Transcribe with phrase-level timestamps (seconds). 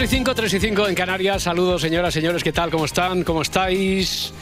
[0.00, 1.42] Y 5, 3 y 5 en Canarias.
[1.42, 2.70] Saludos, señoras, señores, ¿qué tal?
[2.70, 3.24] ¿Cómo están?
[3.24, 4.32] ¿Cómo estáis?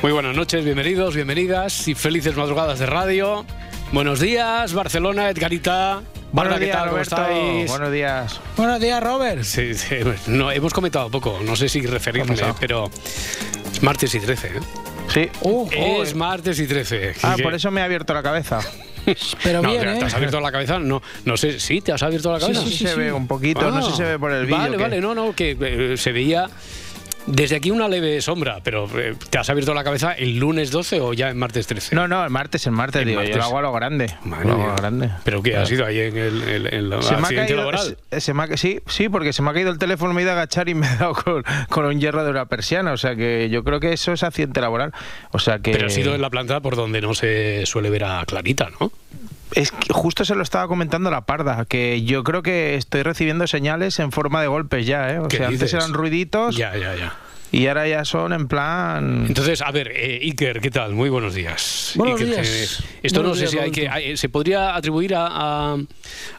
[0.00, 3.44] Muy buenas noches, bienvenidos, bienvenidas y felices madrugadas de radio.
[3.92, 6.02] Buenos días, Barcelona, Edgarita.
[6.32, 6.88] Buenos ¿qué días, tal?
[6.88, 7.70] ¿Cómo estáis?
[7.70, 8.40] Buenos días.
[8.56, 9.42] Buenos días, Robert.
[9.42, 9.96] Sí, sí,
[10.28, 12.90] no, hemos comentado poco, no sé si referirme, pero
[13.70, 14.46] es martes y 13.
[14.46, 14.60] ¿eh?
[15.12, 15.28] Sí.
[15.42, 15.68] Uh,
[16.02, 17.14] es martes y 13.
[17.22, 18.60] ah, por eso me ha abierto la cabeza.
[19.42, 19.98] pero No, bien, ¿te, ¿eh?
[19.98, 20.78] te has abierto la cabeza?
[20.78, 21.80] No, no sé, ¿sí?
[21.80, 22.60] ¿Te has abierto la Sí, cabeza?
[22.62, 22.98] Sé sí, si se sí.
[23.00, 24.58] ve un poquito, no sé si se ve por el vídeo.
[24.58, 26.48] Vale, que- vale, no, no, que eh, se veía
[27.26, 31.00] desde aquí una leve sombra, pero eh, ¿te has abierto la cabeza el lunes 12
[31.00, 31.94] o ya en martes 13?
[31.94, 33.34] No, no, el martes, el martes, El digo, martes.
[33.36, 34.14] yo lo hago a lo grande.
[34.24, 34.68] Madre lo hago a mía.
[34.74, 35.10] lo grande.
[35.24, 35.56] ¿Pero qué?
[35.56, 37.96] ¿Ha sido ahí en el, en- en la Se me ha accidente caído, laboral?
[38.10, 40.24] se- se me ha sí, sí, porque se me ha caído el teléfono, me he
[40.24, 42.92] ido a agachar y me he dado con, con un hierro de una persiana.
[42.92, 44.92] O sea que yo creo que eso es accidente laboral.
[45.30, 45.70] O sea que.
[45.72, 48.90] Pero ha sido en la planta por donde no se suele ver a Clarita, ¿no?
[49.54, 53.46] Es que justo se lo estaba comentando la parda, que yo creo que estoy recibiendo
[53.46, 55.18] señales en forma de golpes ya, ¿eh?
[55.18, 57.14] O ¿Qué sea, antes eran ruiditos Ya, ya, ya.
[57.52, 59.26] Y ahora ya son en plan.
[59.28, 60.94] Entonces, a ver, eh, Iker, ¿qué tal?
[60.94, 61.92] Muy buenos días.
[61.96, 62.46] Buenos Iker días.
[62.48, 62.78] Jiménez.
[63.02, 63.88] Esto Buenos no sé días, si hay que.
[63.88, 65.26] Hay- se podría atribuir a,
[65.74, 65.76] a-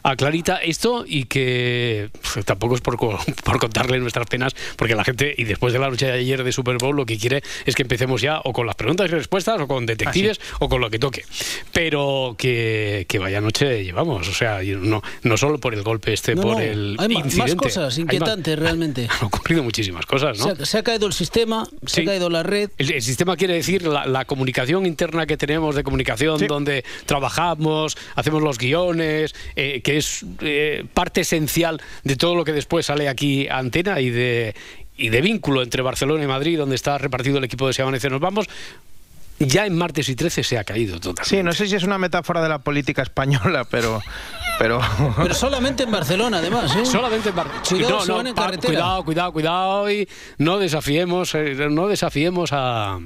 [0.02, 2.96] a Clarita esto y que pues, tampoco es por,
[3.44, 6.52] por contarle nuestras penas, porque la gente, y después de la noche de ayer de
[6.52, 9.60] Super Bowl, lo que quiere es que empecemos ya o con las preguntas y respuestas,
[9.60, 11.24] o con detectives, o con lo que toque.
[11.72, 14.28] Pero que, que vaya noche llevamos.
[14.28, 17.20] O sea, no, no solo por el golpe este, No, por no, el hay ma-
[17.20, 17.56] más incidente.
[17.56, 19.08] cosas Hay inquietantes, realmente.
[19.20, 20.44] Han ocurrido muchísimas cosas, ¿no?
[20.56, 22.00] se, ha, se ha caído el sistema, se Sí.
[22.02, 22.70] ha caído la red.
[22.78, 26.46] El, el sistema quiere decir la, la comunicación interna que tenemos de comunicación, Sí.
[26.46, 32.52] donde trabajamos, hacemos los guiones, eh, que es eh, parte esencial de todo lo que
[32.52, 34.54] después sale aquí a antena y de,
[34.96, 38.08] y de vínculo entre Barcelona y Madrid, donde está repartido el equipo de Se Amanece
[38.10, 38.46] Nos Vamos.
[39.38, 41.24] Ya en martes y 13 se ha caído totalmente.
[41.24, 44.00] Sí, no sé si es una metáfora de la política española, pero.
[44.58, 44.80] pero
[45.16, 46.74] Pero solamente en Barcelona, además.
[46.76, 46.86] ¿eh?
[46.86, 48.68] Solamente en Bar- Cuidado, no, se no, van en pa- carretera.
[48.72, 50.08] Cuidado, cuidado, cuidado y
[50.38, 52.98] no desafiemos, eh, no desafiemos a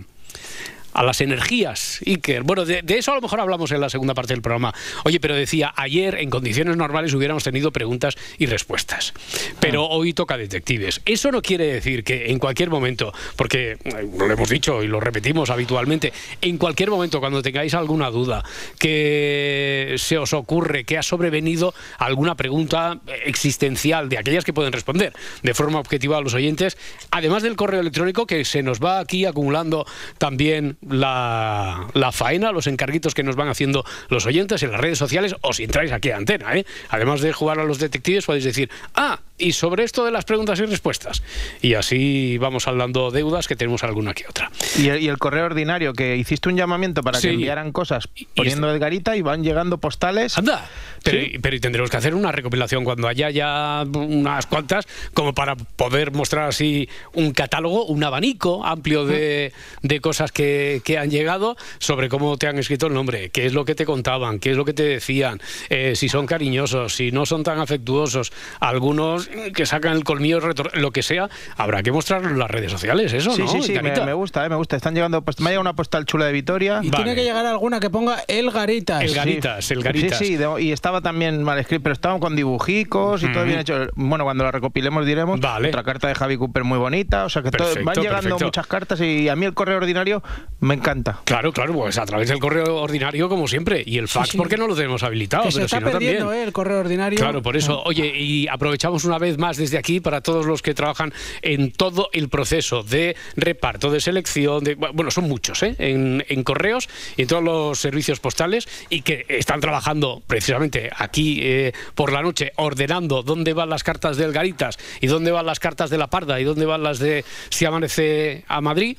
[0.92, 2.42] a las energías, Iker.
[2.42, 4.74] Bueno, de, de eso a lo mejor hablamos en la segunda parte del programa.
[5.04, 9.12] Oye, pero decía, ayer en condiciones normales hubiéramos tenido preguntas y respuestas.
[9.60, 9.88] Pero Ah.
[9.90, 11.00] hoy toca detectives.
[11.04, 14.98] Eso no quiere decir que en cualquier momento, porque eh, lo hemos dicho y lo
[15.00, 18.42] repetimos habitualmente, en cualquier momento cuando tengáis alguna duda,
[18.78, 25.12] que se os ocurre que ha sobrevenido alguna pregunta existencial de aquellas que pueden responder
[25.42, 26.76] de forma objetiva a los oyentes,
[27.10, 29.86] además del correo electrónico que se nos va aquí acumulando
[30.18, 34.98] también la, la faena, los encarguitos que nos van haciendo los oyentes en las redes
[34.98, 36.66] sociales o si entráis aquí a antena, ¿eh?
[36.88, 40.58] además de jugar a los detectives podéis decir, ah, y sobre esto de las preguntas
[40.60, 41.22] y respuestas.
[41.62, 44.50] Y así vamos hablando deudas que tenemos alguna que otra.
[44.78, 47.28] y, el, y el correo ordinario, que hiciste un llamamiento para Sí.
[47.28, 50.36] que enviaran cosas poniendo Edgarita y van llegando postales.
[50.38, 50.68] Anda,
[51.02, 51.38] pero, Sí.
[51.40, 56.12] pero y tendremos que hacer una recopilación cuando haya ya unas cuantas, como para poder
[56.12, 62.08] mostrar así un catálogo, un abanico amplio de, de cosas que, que han llegado sobre
[62.08, 64.64] cómo te han escrito el nombre, qué es lo que te contaban, qué es lo
[64.64, 69.92] que te decían, eh, si son cariñosos, si no son tan afectuosos, algunos que sacan
[69.96, 70.40] el colmillo,
[70.74, 73.48] lo que sea, habrá que mostrarlo en las redes sociales, eso, Sí, ¿no?
[73.48, 74.76] sí, sí, me, me gusta, eh, me gusta.
[74.76, 76.80] Están llegando, post- me ha llegado una postal chula de Vitoria.
[76.82, 77.04] Y Vale.
[77.04, 79.02] tiene que llegar alguna que ponga el Garitas.
[79.02, 80.18] El Garitas, el Garitas.
[80.18, 83.58] Sí, sí, de- y estaba también mal escrito, pero estaban con dibujicos y todo bien
[83.60, 83.86] hecho.
[83.94, 85.40] Bueno, cuando la recopilemos diremos.
[85.40, 85.68] Vale.
[85.68, 88.44] Otra carta de Javi Cooper muy bonita, o sea que todo- van llegando perfecto.
[88.44, 90.22] muchas cartas y a mí el correo ordinario
[90.60, 91.20] me encanta.
[91.24, 93.82] Claro, claro, pues a través del correo ordinario como siempre.
[93.86, 94.36] Y el fax, sí.
[94.38, 95.44] ¿por qué no lo tenemos habilitado?
[95.44, 96.42] que se Pero está si no, perdiendo también.
[96.42, 96.46] ¿eh?
[96.46, 97.18] el correo ordinario.
[97.18, 97.82] Claro, por eso.
[97.84, 101.12] Oye, y aprovechamos una vez más desde aquí para todos los que trabajan
[101.42, 105.76] en todo el proceso de reparto, de selección, de bueno, son muchos, ¿eh?
[105.78, 111.72] En, correos y en todos los servicios postales y que están trabajando precisamente aquí eh,
[111.94, 115.90] por la noche ordenando dónde van las cartas del Garitas y dónde van las cartas
[115.90, 118.96] de la Parda y dónde van las de Si amanece a Madrid.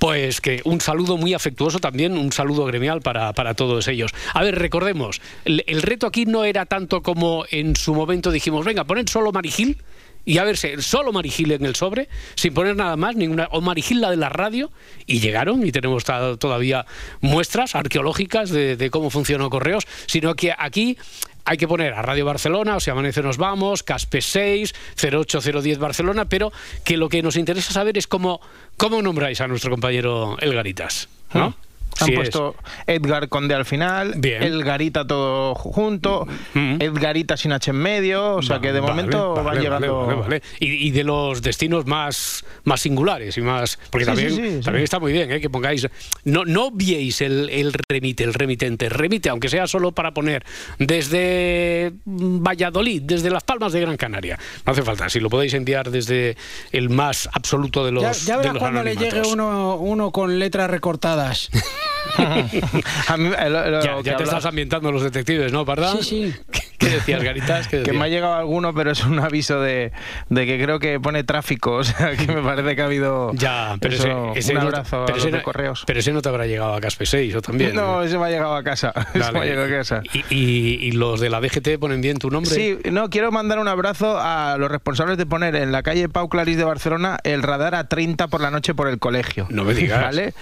[0.00, 4.10] Pues que un saludo muy afectuoso también, un saludo gremial para, para todos ellos.
[4.32, 8.84] A ver, recordemos, el, reto aquí no era tanto como en su momento dijimos, venga,
[8.84, 9.76] poned solo Marigil
[10.24, 14.00] y a verse solo Marigil en el sobre, sin poner nada más, ninguna, o Marigil
[14.00, 14.70] la de la radio,
[15.04, 16.86] y llegaron, y tenemos todavía
[17.20, 20.96] muestras arqueológicas de, de cómo funcionó Correos, sino que aquí
[21.44, 26.24] hay que poner a Radio Barcelona, o si amanece nos vamos, Caspe 6, 08010 Barcelona,
[26.26, 26.52] pero
[26.84, 28.40] que lo que nos interesa saber es cómo,
[28.76, 31.54] cómo nombráis a nuestro compañero Elgaritas, ¿no?
[31.56, 31.69] Ah.
[32.00, 32.56] Han puesto
[32.86, 36.76] Edgar Conde al final, Edgarita todo junto, mm.
[36.80, 40.26] Edgarita sin H en medio, o sea que de momento van llegando.
[40.58, 43.78] Y, de los destinos más, más singulares y más.
[43.90, 45.40] Porque también, también está muy bien ¿eh?
[45.40, 45.86] que pongáis.
[46.24, 50.44] No, no viéis el, el remite, el remitente, remite, aunque sea solo para poner
[50.78, 54.38] desde Valladolid, desde Las Palmas de Gran Canaria.
[54.66, 56.36] No hace falta, si lo podéis enviar desde
[56.72, 58.24] el más absoluto de los.
[58.24, 61.50] Ya, ya cuando le llegue uno, uno con letras recortadas.
[64.04, 66.02] ya, te estás ambientando los detectives, ¿no, Pardán?
[66.02, 66.60] Sí, sí.
[66.80, 67.68] ¿Qué decías, Garitas?
[67.68, 69.92] Que me ha llegado alguno, pero es un aviso de,
[70.34, 73.94] que creo que pone tráfico, o sea, que me parece que ha habido ya, pero
[73.94, 75.84] ese, un abrazo pero ese, correos.
[75.86, 77.74] Pero ese no te habrá llegado a Caspe 6 o también.
[77.74, 78.92] No, ese me ha llegado a casa.
[80.30, 82.50] ¿Y, los de la DGT ponen bien tu nombre?
[82.50, 86.28] Sí, no, quiero mandar un abrazo a los responsables de poner en la calle Pau
[86.28, 89.46] Clarís de Barcelona el radar a 30 por la noche por el colegio.
[89.50, 90.00] No me digas.
[90.10, 90.34] ¿Vale?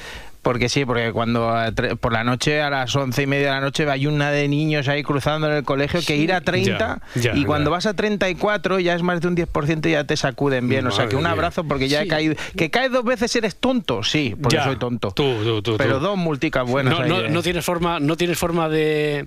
[0.43, 1.52] Porque sí, porque cuando
[2.00, 4.88] por la noche, a las once y media de la noche, hay una de niños
[4.88, 7.00] ahí cruzando en el colegio que ir a 30
[7.35, 10.69] y cuando vas a 34 ya es más de un 10% y ya te sacuden
[10.69, 10.87] bien.
[10.87, 12.35] o sea, que un abrazo porque ya he caído.
[12.56, 15.11] Que caes dos veces eres tonto, sí, porque soy tonto.
[15.11, 17.06] Tú, tú, Pero dos multicas buenas.
[17.06, 19.26] No, no, tienes forma, no tienes forma de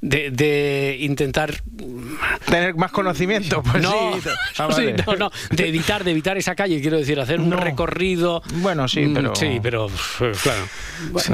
[0.00, 1.62] de, intentar
[2.46, 4.12] tener más conocimiento pues no,
[4.58, 4.68] ah,
[5.06, 8.42] no, no, de evitar de evitar esa calle quiero decir hacer un recorrido.
[8.54, 9.88] Bueno sí mm, pero sí pero
[10.42, 10.62] claro.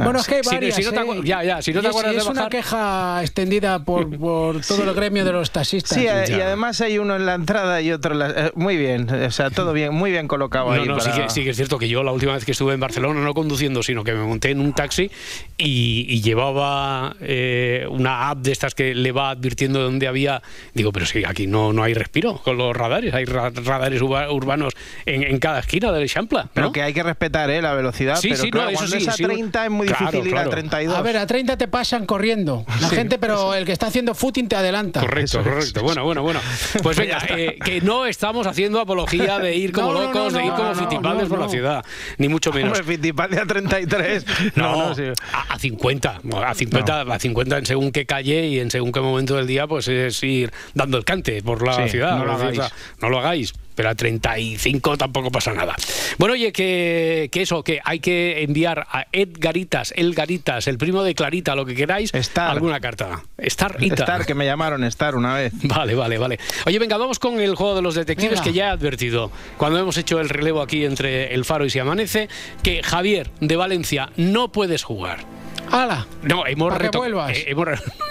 [0.03, 1.21] Bueno es que hay varias, si, no te ¿eh?
[1.25, 5.25] ya ya si no te acuerdas es una queja extendida por, por todo el gremio
[5.25, 5.99] de los taxistas.
[5.99, 9.11] Sí y además hay uno en la entrada y otro en la, eh, muy bien
[9.11, 11.79] o sea todo bien muy bien colocado ahí no, sí, que, sí que es cierto
[11.79, 14.51] que yo la última vez que estuve en Barcelona no conduciendo sino que me monté
[14.51, 15.11] en un taxi
[15.59, 20.43] y, llevaba eh, una app de estas que le va advirtiendo dónde había.
[20.73, 24.73] Digo, pero si aquí no, no hay respiro con los radares, hay radares urbanos
[25.05, 26.49] en, cada esquina del Champla.
[26.55, 27.61] Pero que hay que respetar ¿eh?
[27.61, 28.17] la velocidad.
[28.17, 30.49] Sí, pero sí, claro, no, eso sí, es a 30 es muy difícil ir a
[30.49, 30.97] 32.
[30.97, 32.65] A ver, a 30 te pasan corriendo.
[32.81, 35.01] La gente, pero el que está haciendo footing te adelanta.
[35.01, 35.83] Correcto, correcto.
[35.83, 36.41] Bueno, bueno, bueno.
[36.83, 40.75] Pues venga, eh, que no estamos haciendo apología de ir como locos, de ir como
[40.75, 41.85] fitipaldes por la ciudad,
[42.19, 42.79] ni mucho menos.
[42.79, 44.25] Hombre, Fittipaldi a 33.
[44.57, 46.21] No, a, 50.
[46.45, 49.67] A 50, a 50 en según qué calle y en según qué momento del día,
[49.67, 52.19] pues es ir dando el cante por la ciudad.
[52.19, 52.61] No lo, hagáis.
[53.01, 55.75] no lo hagáis pero a 35 tampoco pasa nada.
[56.19, 61.55] Bueno, oye, que, eso, que hay que enviar a Edgaritas, Elgaritas, el primo de Clarita,
[61.55, 63.23] lo que queráis, alguna carta.
[63.39, 65.53] Star, Star, que me llamaron Star una vez.
[65.65, 66.39] Vale, vale, vale.
[66.67, 69.97] Oye, venga, vamos con el juego de los detectives que ya he advertido, cuando hemos
[69.97, 72.29] hecho el relevo aquí entre El Faro y Si Amanece,
[72.63, 75.34] que Javier de Valencia no puedes jugar.
[75.71, 76.07] ¡Hala!
[76.23, 77.29] No, hemos, retocado.
[77.29, 77.69] Eh, hemos,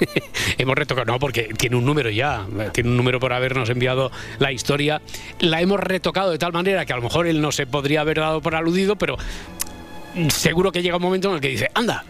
[0.57, 4.51] hemos, retocado, no, porque tiene un número ya, tiene un número por habernos enviado la
[4.51, 5.01] historia.
[5.39, 8.19] La hemos retocado de tal manera que a lo mejor él no se podría haber
[8.19, 9.17] dado por aludido, pero
[10.29, 12.03] seguro que llega un momento en el que dice, anda,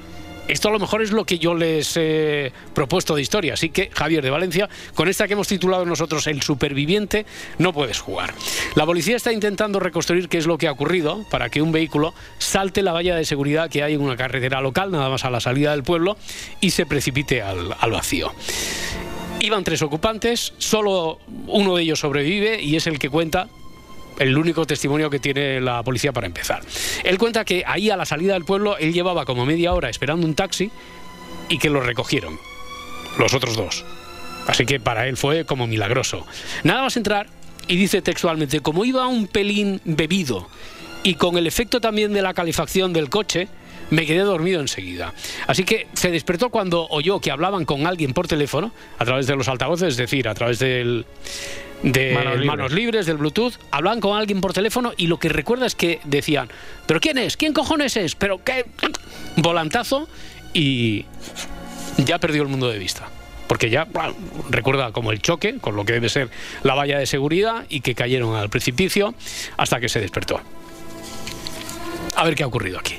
[0.47, 3.53] esto a lo mejor es lo que yo les he propuesto de historia.
[3.53, 7.25] Así que, Javier de Valencia, con esta que hemos titulado nosotros El superviviente,
[7.57, 8.33] no puedes jugar.
[8.75, 12.13] La policía está intentando reconstruir qué es lo que ha ocurrido para que un vehículo
[12.39, 15.39] salte la valla de seguridad que hay en una carretera local, nada más a la
[15.39, 16.17] salida del pueblo,
[16.59, 18.33] y se precipite al, vacío.
[19.39, 23.49] Iban tres ocupantes, solo uno de ellos sobrevive y es el que cuenta
[24.19, 26.61] el único testimonio que tiene la policía para empezar.
[27.03, 30.25] Él cuenta que ahí a la salida del pueblo él llevaba como media hora esperando
[30.25, 30.71] un taxi
[31.49, 32.39] y que lo recogieron,
[33.17, 33.85] los otros dos.
[34.47, 36.25] Así que para él fue como milagroso.
[36.63, 37.27] Nada más entrar
[37.67, 40.47] y dice textualmente, como iba un pelín bebido
[41.03, 43.47] y con el efecto también de la calefacción del coche,
[43.89, 45.13] me quedé dormido enseguida.
[45.47, 49.35] Así que se despertó cuando oyó que hablaban con alguien por teléfono, a través de
[49.35, 51.05] los altavoces, es decir, a través del,
[51.83, 53.05] de manos libres.
[53.05, 56.49] del Bluetooth, hablaban con alguien por teléfono y lo que recuerda es que decían,
[56.85, 57.37] ¿pero quién es?
[57.37, 58.15] ¿Quién cojones es?
[58.15, 58.65] ¿Pero qué?
[59.35, 60.07] Volantazo
[60.53, 61.05] y
[61.97, 63.09] ya perdió el mundo de vista.
[63.47, 63.87] Porque ya
[64.49, 66.29] recuerda como el choque, con lo que debe ser
[66.63, 69.13] la valla de seguridad y que cayeron al precipicio
[69.57, 70.39] hasta que se despertó.
[72.15, 72.95] A ver qué ha ocurrido aquí.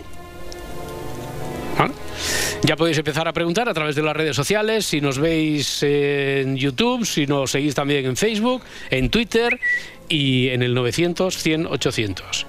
[2.63, 6.57] Ya podéis empezar a preguntar a través de las redes sociales, si nos veis en
[6.57, 9.61] YouTube, si nos seguís también en Facebook, en Twitter
[10.09, 12.47] y en el 900 100 800.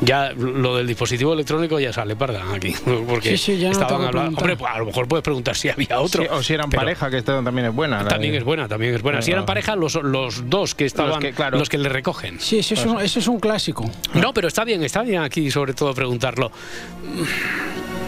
[0.00, 2.74] Ya lo del dispositivo electrónico ya sale parda aquí.
[3.08, 4.38] Porque sí, sí, ya estaban hablando.
[4.38, 6.24] Hombre, pues a lo mejor puedes preguntar si había otro.
[6.30, 8.04] o si eran pareja, que esto también es buena.
[8.04, 9.22] También es buena, también es buena.
[9.22, 12.40] si eran pareja, los, los dos que estaban, los que, los que le recogen.
[12.40, 13.90] Sí, eso es, un, eso es un clásico.
[14.14, 16.50] No, pero está bien, está bien aquí sobre todo preguntarlo.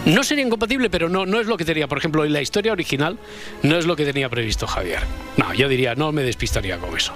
[0.07, 1.89] No sería incompatible, pero no, no es lo que tenía.
[1.89, 3.19] Por ejemplo, en la historia original
[3.63, 5.01] no es lo que tenía previsto Javier.
[5.37, 7.13] No, yo diría, no me despistaría con eso.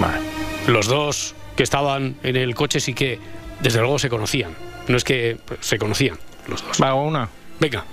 [0.00, 0.20] Vale.
[0.68, 3.18] Los dos que estaban en el coche sí que,
[3.60, 4.54] desde luego, se conocían.
[4.86, 6.16] No es que se conocían
[6.46, 6.80] los dos.
[6.80, 7.28] Va, una.
[7.58, 7.84] Venga.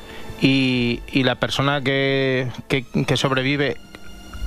[0.41, 3.77] ¿Y, la persona que, que, que sobrevive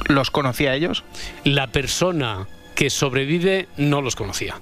[0.07, 1.02] los conocía a ellos?
[1.42, 4.61] La persona que sobrevive no los conocía.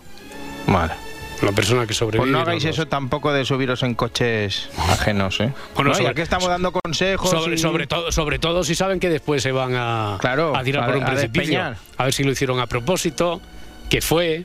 [0.66, 0.94] Vale.
[1.42, 2.22] La persona que sobrevive.
[2.22, 5.52] Pues no hagáis eso tampoco de subiros en coches ajenos, ¿eh?
[5.74, 7.30] Bueno, ya que estamos dando consejos.
[7.30, 11.04] Sobre, todo, sobre todo si saben que después se van a, a tirar por un
[11.04, 11.60] precipicio.
[11.96, 13.40] A ver si lo hicieron a propósito,
[13.88, 14.44] qué fue,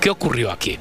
[0.00, 0.78] ¿Qué ocurrió aquí?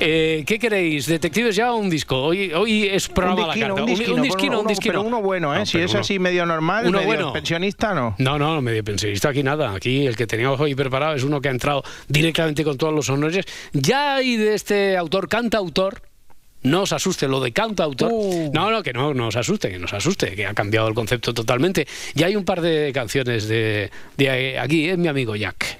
[0.00, 1.06] Eh, ¿Qué queréis?
[1.06, 2.16] ¿Detectives ya o un disco?
[2.16, 3.82] Hoy, hoy es programa un la carta.
[3.82, 3.86] Un,
[4.22, 5.64] disquino, un, Pero uno bueno, ¿eh?
[5.64, 7.32] si es así medio normal, uno medio bueno.
[7.32, 8.16] pensionista, ¿no?
[8.18, 9.72] No, no, medio pensionista aquí nada.
[9.72, 13.08] Aquí el que teníamos hoy preparado es uno que ha entrado directamente con todos los
[13.08, 13.44] honores.
[13.72, 16.02] Ya hay de este autor, canta autor,
[16.62, 18.10] no os asuste lo de cantautor.
[18.12, 18.50] Uh.
[18.52, 21.86] No, no, que no nos asuste, que nos asuste, que ha cambiado el concepto totalmente.
[22.14, 25.78] Ya hay un par de canciones de, de aquí, es mi amigo Jack.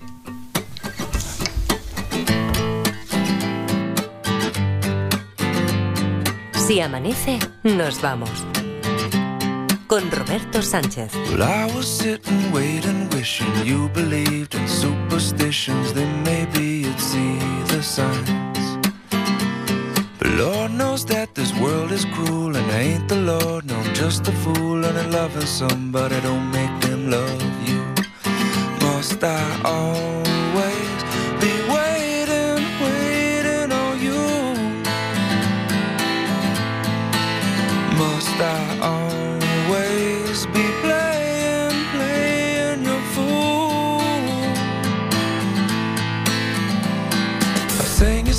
[6.67, 8.45] Si amanece, nos vamos.
[9.87, 11.13] Con Roberto Sánchez.
[11.31, 15.93] Well, I was sitting, waiting, wishing you believed in superstitions.
[15.93, 18.79] Then maybe you'd see the signs.
[20.19, 23.95] But Lord knows that this world is cruel, and I ain't the Lord, no, I'm
[23.95, 24.85] just a fool.
[24.85, 27.81] And loving somebody don't make them love you.
[28.81, 30.26] Must I always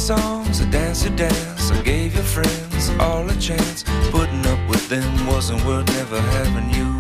[0.08, 3.84] songs, I danced your dance, I gave your friends all a chance.
[4.10, 6.98] Putting up with them wasn't worth never having you.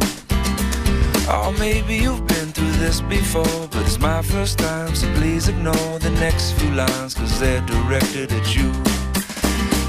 [1.29, 5.99] Oh, maybe you've been through this before, but it's my first time, so please ignore
[5.99, 8.73] the next few lines, cause they're directed at you.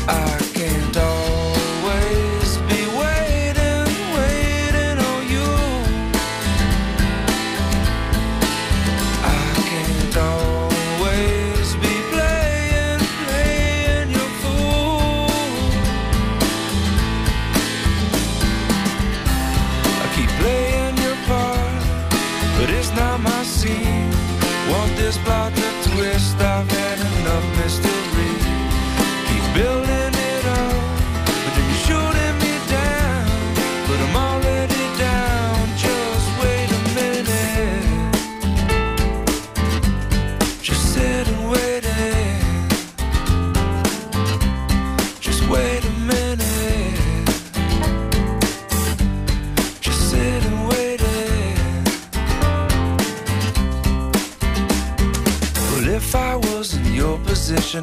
[0.07, 0.97] I can't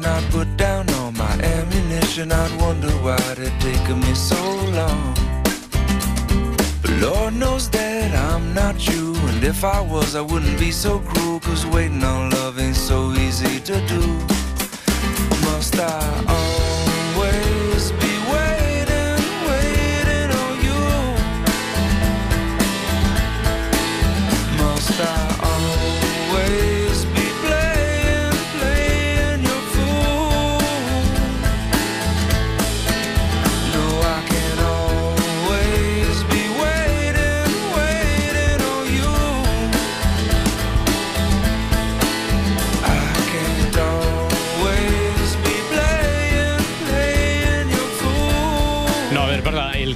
[0.04, 2.32] I'd put down all my ammunition.
[2.32, 4.40] I'd wonder why it taken me so
[4.78, 5.14] long.
[6.82, 9.14] But Lord knows that I'm not you.
[9.30, 11.40] And if I was, I wouldn't be so cruel.
[11.40, 14.02] Cause waiting on love ain't so easy to do.
[15.46, 15.96] Must I
[16.28, 17.55] always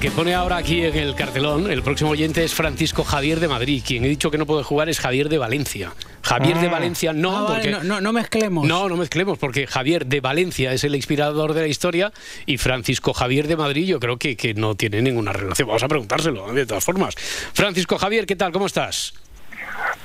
[0.00, 3.82] que pone ahora aquí en el cartelón, el próximo oyente es Francisco Javier de Madrid.
[3.86, 5.92] Quien he dicho que no puede jugar es Javier de Valencia.
[6.22, 6.70] Javier de ah.
[6.70, 7.70] Valencia no, ah, porque...
[7.70, 8.66] no, no, mezclemos.
[8.66, 12.12] No, no mezclemos, porque Javier de Valencia es el inspirador de la historia
[12.46, 15.68] y Francisco Javier de Madrid yo creo que, que no tiene ninguna relación.
[15.68, 17.14] Vamos a preguntárselo, de todas formas.
[17.52, 18.52] Francisco Javier, ¿qué tal?
[18.52, 19.12] ¿Cómo estás?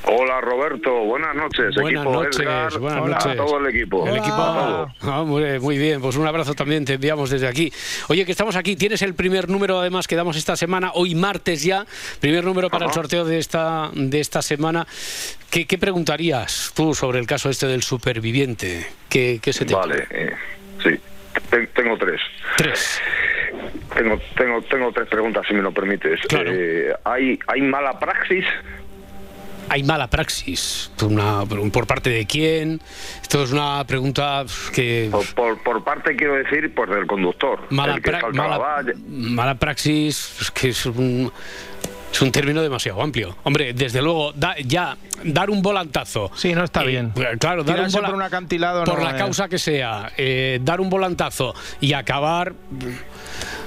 [0.07, 1.73] Hola Roberto, buenas noches.
[1.75, 3.25] Buenas noches, buenas noches.
[3.25, 4.07] A todo el equipo.
[4.07, 7.71] El equipo ah, muy, bien, pues un abrazo también te enviamos desde aquí.
[8.07, 11.63] Oye, que estamos aquí, tienes el primer número además que damos esta semana, hoy martes
[11.63, 11.85] ya,
[12.19, 14.85] primer número para el sorteo de esta, de esta semana.
[15.49, 18.85] ¿Qué, preguntarías tú sobre el caso este del superviviente?
[19.09, 20.33] ¿Qué, qué se te Vale, eh,
[20.83, 20.99] sí.
[21.73, 22.21] tengo tres.
[22.57, 23.01] Tres.
[23.95, 26.19] Tengo, tengo, tengo tres preguntas, si me lo permites.
[26.27, 26.51] Claro.
[26.53, 28.45] Eh, ¿hay, ¿Hay mala praxis?
[29.69, 30.91] Hay mala praxis.
[31.01, 32.81] Una, ¿Por parte de quién?
[33.21, 35.09] Esto es una pregunta que...
[35.11, 37.61] Por, por, parte, quiero decir, pues del conductor.
[37.69, 37.99] Mala,
[39.07, 41.31] mala, praxis, que es un...
[42.11, 43.35] Es un término demasiado amplio.
[43.43, 44.33] Hombre, desde luego,
[44.65, 44.95] ya
[45.25, 46.31] dar un volantazo.
[46.33, 47.11] Sí, no está bien.
[47.39, 48.85] Claro, dar un por un acantilado.
[48.85, 52.53] Por la causa que sea, eh, dar un volantazo y acabar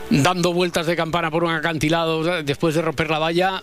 [0.08, 3.62] dando vueltas de campana por un acantilado después de romper la valla,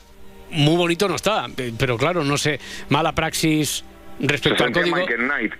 [0.56, 1.48] muy bonito no está,
[1.78, 2.60] pero claro, no sé,
[2.90, 3.84] mala praxis
[4.20, 4.96] respecto al código.
[4.96, 5.54] Michael Knight.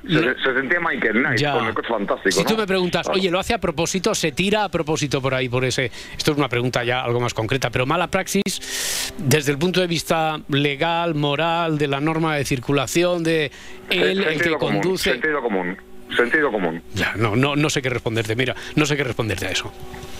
[0.44, 1.58] Se, sentía Michael Knight, ya.
[1.58, 2.36] es fantástico.
[2.40, 4.16] Si tú me preguntas, oye, ¿lo hace a propósito?
[4.16, 5.92] ¿Se tira a propósito por ahí, por ese?
[6.18, 9.88] Esto es una pregunta ya algo más concreta, pero mala praxis desde el punto de
[9.88, 13.52] vista legal, moral, de la norma de circulación, de
[13.90, 15.12] él, el que conduce.
[15.12, 15.78] Sentido común.
[16.16, 16.82] Sentido común.
[16.94, 18.36] Ya, no, no, no sé qué responderte.
[18.36, 19.72] Mira, no sé qué responderte a eso.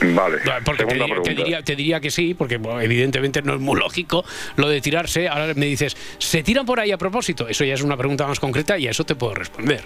[0.02, 0.40] Vale.
[0.64, 0.96] Porque te
[1.34, 4.26] diría, te, diría, que sí, porque evidentemente no es muy lógico
[4.56, 5.28] lo de tirarse.
[5.28, 7.48] Ahora me dices, ¿se tiran por ahí a propósito?
[7.48, 9.84] Eso ya es una pregunta más concreta y a eso te puedo responder.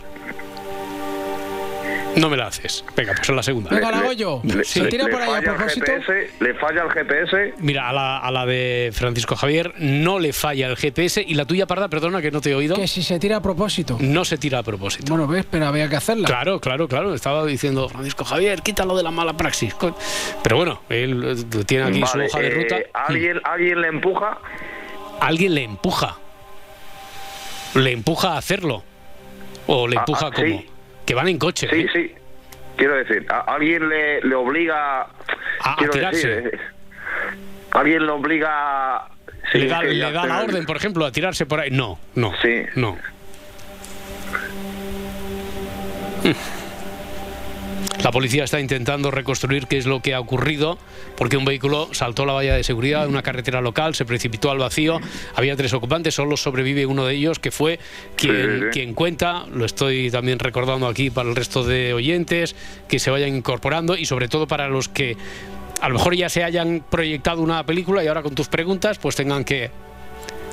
[2.20, 2.84] No me la haces.
[2.96, 3.70] Venga, pues en la segunda.
[3.70, 4.42] Venga, la hago yo.
[4.64, 5.92] ¿Se tira por ahí a propósito?
[6.40, 7.54] ¿Le falla el GPS?
[7.60, 11.24] Mira, a la, a la, de Francisco Javier no le falla el GPS.
[11.26, 12.76] Y la tuya, Parda, perdona que no te he oído.
[12.76, 13.98] Que si se tira a propósito.
[14.02, 15.06] No se tira a propósito.
[15.10, 16.28] Bueno, ves, pero había que hacerla.
[16.28, 17.14] Claro, claro, claro.
[17.14, 19.76] Estaba diciendo Francisco Javier, quítalo de la mala praxis.
[20.44, 22.78] Pero bueno, él eh, tiene aquí su hoja de ruta.
[22.78, 24.38] Eh, ¿alguien, ¿Alguien le empuja?
[25.22, 26.18] Alguien le empuja.
[27.76, 28.84] Le empuja a hacerlo.
[29.68, 30.79] O le ah, empuja ah, como
[31.10, 31.68] que van en coche.
[31.72, 32.12] Sí, sí.
[32.78, 36.38] Quiero decir, ¿a alguien le, le obliga a, tirarse.
[36.38, 36.52] Eh,
[37.72, 39.08] alguien le obliga.
[39.54, 41.72] le da, le da la orden, por ejemplo, a tirarse por ahí.
[41.72, 42.32] No, no.
[42.44, 42.62] Sí.
[42.76, 42.96] No.
[48.04, 50.78] La policía está intentando reconstruir qué es lo que ha ocurrido,
[51.18, 54.58] porque un vehículo saltó la valla de seguridad en una carretera local, se precipitó al
[54.58, 55.00] vacío,
[55.36, 57.78] había tres ocupantes, solo sobrevive uno de ellos, que fue
[58.16, 62.56] quien, quien cuenta, lo estoy también recordando aquí para el resto de oyentes,
[62.88, 65.18] que se vayan incorporando y sobre todo para los que
[65.82, 69.16] a lo mejor ya se hayan proyectado una película y ahora con tus preguntas pues
[69.16, 69.72] tengan que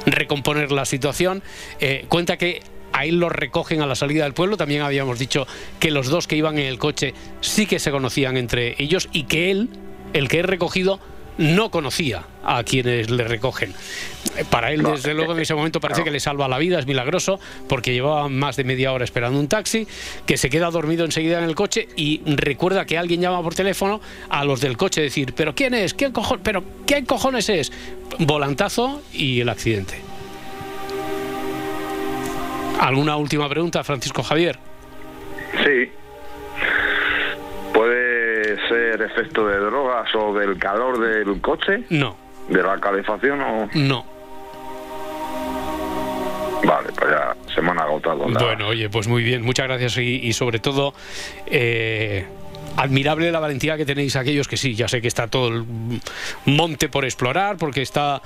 [0.06, 1.42] recomponer la situación.
[1.80, 2.60] Eh, cuenta que
[2.96, 4.56] ahí los recogen a la salida del pueblo.
[4.56, 5.46] También habíamos dicho
[5.78, 9.24] que los dos que iban en el coche sí que se conocían entre ellos y
[9.24, 9.68] que él,
[10.12, 10.98] el que es recogido,
[11.38, 13.74] no conocía a quienes le recogen.
[14.48, 17.38] Para él, desde luego, en ese momento parece que le salva la vida, es milagroso,
[17.68, 19.86] porque llevaba más de media hora esperando un taxi,
[20.24, 24.00] que se queda dormido enseguida en el coche y recuerda que alguien llama por teléfono
[24.30, 25.92] a los del coche, decir, ¿pero quién es?
[25.92, 26.42] ¿Quién cojones?
[26.42, 27.72] ¿Pero qué cojones es?
[28.18, 30.05] Volantazo y el accidente.
[32.80, 34.58] ¿Alguna última pregunta, Francisco Javier?
[35.64, 35.90] Sí.
[37.72, 41.84] ¿Puede ser efecto de drogas o del calor del coche?
[41.90, 42.16] No.
[42.48, 43.68] ¿De la calefacción o...?
[43.74, 44.04] No.
[46.64, 48.18] Vale, pues ya se me han agotado.
[48.28, 50.94] Bueno, oye, pues muy bien, muchas gracias y, sobre todo...
[51.46, 52.26] Eh,
[52.76, 55.64] admirable la valentía que tenéis aquellos que sí, ya sé que está todo el
[56.44, 58.20] monte por explorar, porque está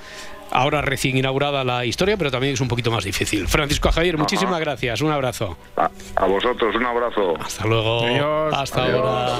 [0.50, 3.48] ahora recién inaugurada la historia, pero también es un poquito más difícil.
[3.48, 5.56] Francisco Javier, muchísimas gracias, un abrazo.
[5.76, 7.34] A, vosotros, un abrazo.
[7.40, 8.04] Hasta luego.
[8.52, 9.38] Hasta ahora.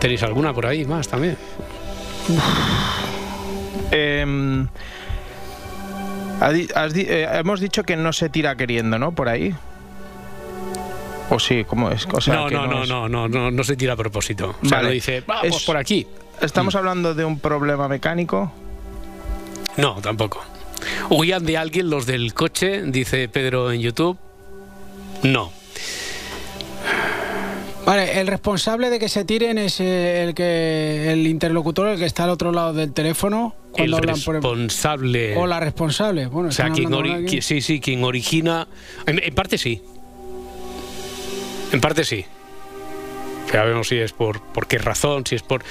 [0.00, 1.36] ¿Tenéis alguna por ahí más también?
[3.90, 4.66] Em,
[6.42, 9.12] eh, hemos dicho que no se tira queriendo, ¿no?
[9.12, 9.54] Por ahí.
[11.30, 11.64] ¿O sí?
[11.64, 12.06] ¿Cómo es?
[12.28, 14.56] no, no, no, no, no, no, no, se tira a propósito.
[14.62, 16.06] O sea, lo dice, vamos por aquí.
[16.40, 16.78] ¿Estamos mm.
[16.78, 18.52] hablando de un problema mecánico?
[19.76, 20.42] No, tampoco.
[21.10, 22.82] ¿Huían de alguien los del coche?
[22.82, 24.18] Dice Pedro en YouTube.
[25.22, 25.52] No.
[27.84, 32.06] Vale, el responsable de que se tiren es eh, el que el interlocutor, el que
[32.06, 33.54] está al otro lado del teléfono.
[33.72, 35.36] Cuando el responsable.
[35.36, 36.26] O la responsable.
[36.26, 38.68] Bueno, o sea, quien sí, sí, quien origina.
[39.06, 39.82] en parte sí.
[41.72, 42.24] En parte sí.
[43.52, 45.62] Ya vemos si es por, por qué razón, si es por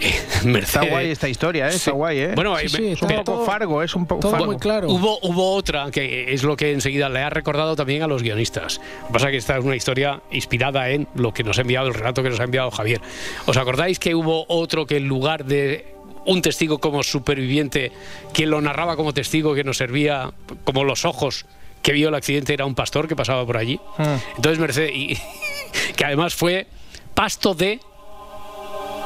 [0.00, 0.12] eh,
[0.58, 1.74] Está guay esta historia, ¿eh?
[1.74, 2.18] está guay.
[2.18, 2.32] ¿eh?
[2.34, 4.88] Bueno, es un poco Fargo, es un poco todo muy claro.
[4.88, 8.80] Hubo, hubo otra que es lo que enseguida le ha recordado también a los guionistas.
[9.02, 11.62] Lo que pasa es que esta es una historia inspirada en lo que nos ha
[11.62, 13.00] enviado, el relato que nos ha enviado Javier.
[13.46, 17.92] ¿Os acordáis que hubo otro que en lugar de un testigo como superviviente,
[18.32, 20.32] quien lo narraba como testigo, que nos servía
[20.64, 21.46] como los ojos
[21.82, 23.80] que vio el accidente, era un pastor que pasaba por allí?
[23.98, 24.18] Ah.
[24.36, 25.18] Entonces, Mercedes, y,
[25.96, 26.68] que además fue
[27.14, 27.80] pasto de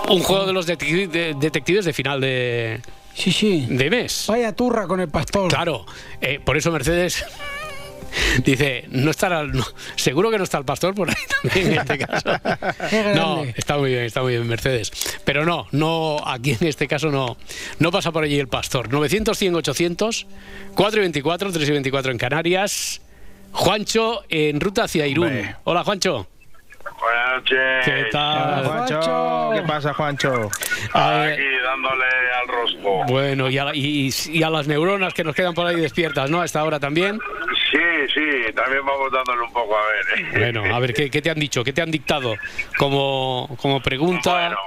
[0.08, 2.80] un juego de los detectives de final de,
[3.14, 3.66] sí, sí.
[3.68, 4.26] de mes.
[4.28, 5.48] Vaya turra con el pastor.
[5.48, 5.84] Claro,
[6.20, 7.24] eh, por eso Mercedes
[8.44, 9.44] Dice, no estará,
[9.96, 12.28] seguro que no está el pastor por ahí también en este caso.
[13.14, 14.92] no, está muy bien, está muy bien Mercedes.
[15.24, 17.36] Pero no, no, aquí en este caso no,
[17.78, 18.92] no pasa por allí el pastor.
[18.92, 20.26] 900, 100, 800,
[20.74, 23.00] 4 y 24, 3 y 24 en Canarias.
[23.52, 25.32] Juancho en ruta hacia Irún.
[25.64, 26.28] Hola, Juancho.
[27.06, 27.84] Buenas noches.
[27.84, 29.50] ¿Qué tal, Juancho?
[29.54, 30.50] ¿Qué pasa, Juancho?
[30.92, 32.04] Aquí dándole
[32.40, 33.04] al rosco.
[33.06, 36.40] Bueno, y a, y, y a, las neuronas que nos quedan por ahí despiertas, ¿no?
[36.40, 37.20] A esta hora también.
[37.70, 37.78] Sí,
[38.12, 40.18] sí, también vamos dándole un poco a ver.
[40.18, 40.38] ¿eh?
[40.38, 41.62] Bueno, a ver, ¿qué, ¿qué, te han dicho?
[41.62, 42.34] ¿Qué te han dictado
[42.76, 44.32] como, como pregunta?
[44.32, 44.58] Bueno,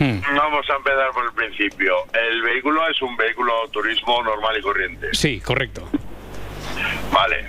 [0.00, 0.36] hmm.
[0.36, 1.94] vamos a empezar por el principio.
[2.12, 5.08] El vehículo es un vehículo turismo normal y corriente.
[5.12, 5.88] Sí, correcto.
[7.12, 7.44] Vale.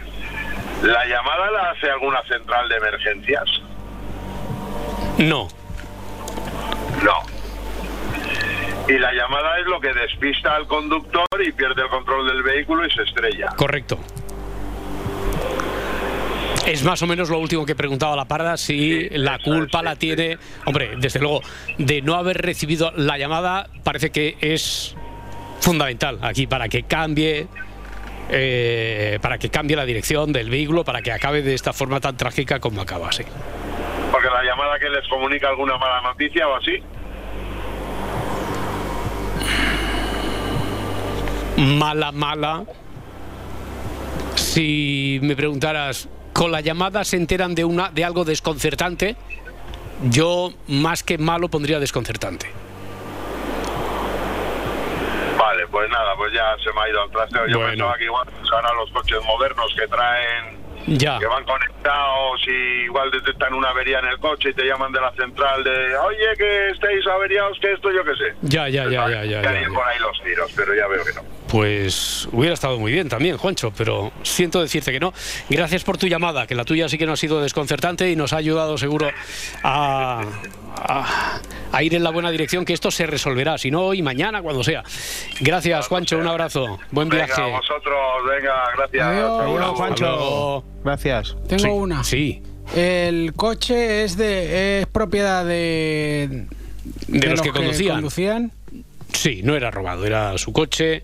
[0.84, 3.50] ¿La llamada la hace alguna central de emergencias?
[5.18, 5.48] No.
[7.04, 7.38] No.
[8.88, 12.86] Y la llamada es lo que despista al conductor y pierde el control del vehículo
[12.86, 13.48] y se estrella.
[13.56, 14.00] Correcto.
[16.66, 20.38] Es más o menos lo último que preguntaba la parda, si la culpa la tiene,
[20.66, 21.42] hombre, desde luego,
[21.78, 24.96] de no haber recibido la llamada, parece que es
[25.62, 27.48] fundamental aquí para que cambie
[28.30, 32.18] eh, para que cambie la dirección del vehículo, para que acabe de esta forma tan
[32.18, 33.24] trágica como acaba, sí.
[34.58, 36.82] Llamada que les comunica alguna mala noticia o así.
[41.58, 42.64] Mala, mala.
[44.34, 49.16] Si me preguntaras, ¿con la llamada se enteran de, una, de algo desconcertante?
[50.10, 52.48] Yo, más que malo, pondría desconcertante.
[55.38, 57.46] Vale, pues nada, pues ya se me ha ido al trasteo.
[57.48, 61.20] Yo pensaba que igual ahora los coches modernos que traen ya.
[61.20, 65.02] que van conectados y igual detectan una avería en el coche y te llaman de
[65.02, 68.34] la central de oye que estéis averiados, que esto yo qué sé.
[68.42, 71.14] Ya, ya, ya, ya, ya, ya, ir por ahí los tiros, pero ya veo que
[71.14, 71.22] no.
[71.48, 75.14] Pues hubiera estado muy bien también, Juancho, pero siento decirte que no.
[75.50, 78.34] Gracias por tu llamada, que la tuya sí que no ha sido desconcertante y nos
[78.34, 79.10] ha ayudado seguro
[79.64, 80.26] a,
[80.82, 84.64] a, ir en la buena dirección, que esto se resolverá, si no hoy, mañana, cuando
[84.64, 84.84] sea.
[85.42, 86.80] Gracias, Juancho, un abrazo.
[86.92, 87.42] Buen venga, viaje.
[87.52, 87.96] vosotros,
[88.30, 89.06] venga, gracias.
[89.06, 90.64] Adiós, Juancho.
[90.84, 91.36] Gracias.
[91.48, 92.04] Tengo Sí, una.
[92.04, 92.44] Sí.
[92.76, 96.48] El coche es de es propiedad de
[97.08, 97.96] De, los, que, conducían.
[97.96, 98.52] conducían.
[99.14, 101.04] Sí, no era robado, era su coche.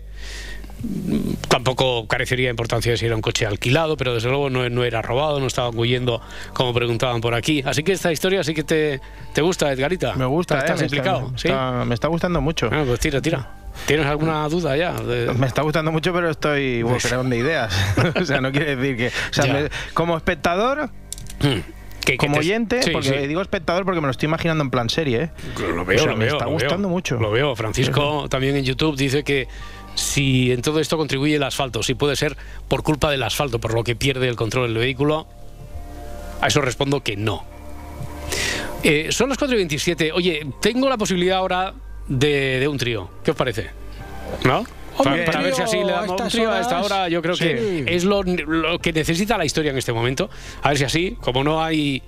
[1.48, 5.02] Tampoco carecería de importancia si era un coche alquilado, pero desde luego no, no era
[5.02, 6.20] robado, no estaban huyendo
[6.52, 7.62] como preguntaban por aquí.
[7.64, 9.00] Así que esta historia sí que te,
[9.32, 10.14] te gusta, Edgarita.
[10.14, 11.18] Me gusta, ¿Estás eh, me implicado?
[11.28, 11.48] está- ¿Sí?
[11.48, 12.68] está- me está gustando mucho.
[12.72, 13.50] Ah, pues tira, tira.
[13.86, 14.92] ¿Tienes alguna duda ya?
[14.92, 17.74] De- Me está gustando mucho, pero estoy boquerón de ideas.
[18.20, 19.06] o sea, no quiere decir que.
[19.08, 20.90] O sea, me- como espectador,
[21.40, 21.60] Hmm.
[22.04, 23.26] Que- que como te- oyente, Sí, porque sí.
[23.26, 25.30] digo espectador porque me lo estoy imaginando en plan serie, ¿eh?
[25.74, 26.34] Lo veo, O sea, lo me veo.
[26.34, 26.94] está lo gustando veo.
[26.94, 27.16] mucho.
[27.18, 27.56] Lo veo.
[27.56, 29.48] Francisco también en YouTube dice que
[29.94, 32.36] si en todo esto contribuye el asfalto, si puede ser
[32.68, 35.26] por culpa del asfalto, por lo que pierde el control del vehículo,
[36.40, 37.44] a eso respondo que no.
[38.82, 40.12] Eh, son las 4 y 27.
[40.12, 41.72] Oye, tengo la posibilidad ahora
[42.06, 43.08] de, de un trío.
[43.24, 43.70] ¿Qué os parece?
[44.44, 44.64] ¿No?
[44.96, 47.34] Hombre, para, ver si así le a damos un trío a esta hora, yo creo
[47.34, 47.44] sí.
[47.44, 50.30] que es lo, lo que necesita la historia en este momento.
[50.62, 52.02] A ver si así, como no hay.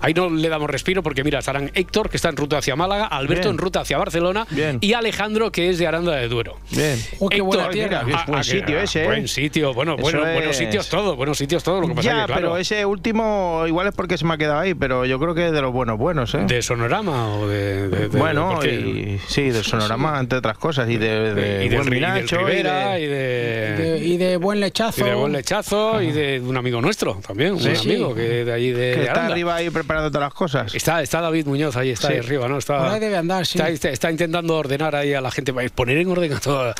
[0.00, 3.06] Ahí no le damos respiro porque mira, estarán Héctor, que está en ruta hacia Málaga,
[3.06, 3.54] Alberto Bien.
[3.54, 4.78] en ruta hacia Barcelona Bien.
[4.80, 6.56] y Alejandro, que es de Aranda de Duero.
[6.70, 6.98] Bien.
[7.18, 8.02] Oh, qué buena tierra.
[8.04, 9.06] mira, buen que- sitio ese, ¿eh?
[9.06, 11.80] Buen sitio, bueno, bueno, buenos es- sitios todo, buenos sitios todo.
[11.80, 14.38] Lo que pasa Ya, que, claro, pero ese último igual es porque se me ha
[14.38, 16.44] quedado ahí, pero yo creo que es de los buenos buenos, ¿eh?
[16.46, 17.88] ¿De sonorama o de.?
[17.88, 21.68] de- de- bueno, porque- y, sí, del sonorama, entre otras cosas, y de, de y
[21.74, 23.18] buen Minacho, y Rivera, de- y de.
[23.18, 25.00] De- y de buen lechazo.
[25.00, 27.70] y de buen lechazo y de un amigo nuestro también, un Sí.
[27.90, 30.74] amigo que de allí de, que de está arriba ahí preparando todas las cosas.
[30.74, 32.12] Está, está David Muñoz ahí, está Sí.
[32.14, 32.58] ahí arriba, ¿no?
[32.58, 33.58] Está, Por ahí debe andar, sí.
[33.58, 36.72] está, está- está intentando ordenar ahí a la gente, poner en orden a toda, a,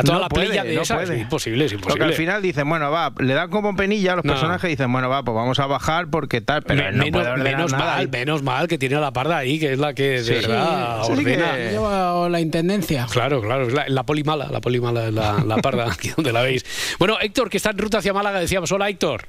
[0.00, 1.14] a toda No la playa de no puede.
[1.14, 2.04] Es imposible, es Porque imposible.
[2.06, 4.32] al final dicen, bueno, va, le dan como penilla a los No.
[4.32, 7.20] personajes y dicen, bueno, va, pues vamos a bajar porque tal, pero Me- no menos,
[7.20, 7.96] puede ordenar menos nada.
[7.96, 10.32] mal, menos mal que tiene a la parda ahí, que es la que de Sí.
[10.34, 11.56] verdad Sí, sí que- ordena.
[11.56, 13.06] Lleva la intendencia.
[13.10, 16.32] Claro, claro, es la, la poli mala, la poli mala, la, la parda, aquí donde
[16.32, 16.64] la veis.
[16.98, 19.26] Bueno, Héctor, que está en ruta hacia Málaga, decíamos, hola Héctor.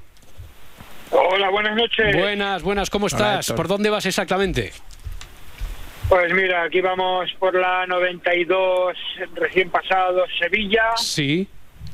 [1.12, 2.16] Hola, buenas noches.
[2.16, 3.52] Buenas, buenas, ¿cómo estás?
[3.54, 4.72] ¿Por dónde vas exactamente?
[6.10, 8.96] Pues mira, aquí vamos por la 92
[9.36, 11.46] recién pasado Sevilla Sí,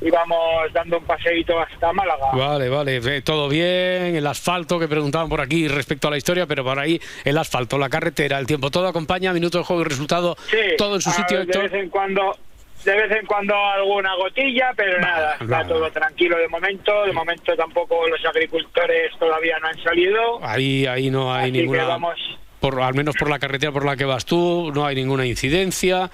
[0.01, 2.27] y vamos dando un paseíto hasta Málaga.
[2.33, 6.45] vale, vale, eh, todo bien, el asfalto que preguntaban por aquí respecto a la historia,
[6.45, 9.85] pero por ahí el asfalto, la carretera, el tiempo, todo acompaña, minuto de juego y
[9.85, 11.63] resultado, Sí, todo en su sitio, de Héctor.
[11.63, 12.37] vez en cuando
[12.83, 17.05] de vez en cuando alguna gotilla, pero nada, está todo tranquilo de momento.
[17.05, 20.39] De momento tampoco los agricultores todavía no han salido.
[20.43, 21.85] Ahí, ahí no hay así ninguna...
[21.85, 22.19] vamos
[22.63, 26.09] por, al menos por la carretera por la que vas tú, no hay ninguna incidencia.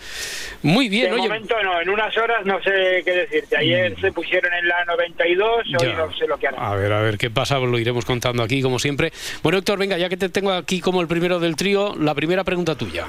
[0.63, 3.55] Muy bien, de momento no, en unas horas no sé qué decirte.
[3.55, 4.01] Ayer mm.
[4.01, 6.60] se pusieron en la 92, hoy no sé lo que harán.
[6.60, 9.13] A ver, a ver qué pasa, lo iremos contando aquí como siempre.
[9.43, 12.43] Bueno, Héctor, venga, ya que te tengo aquí como el primero del trío, la primera
[12.43, 13.05] pregunta tuya.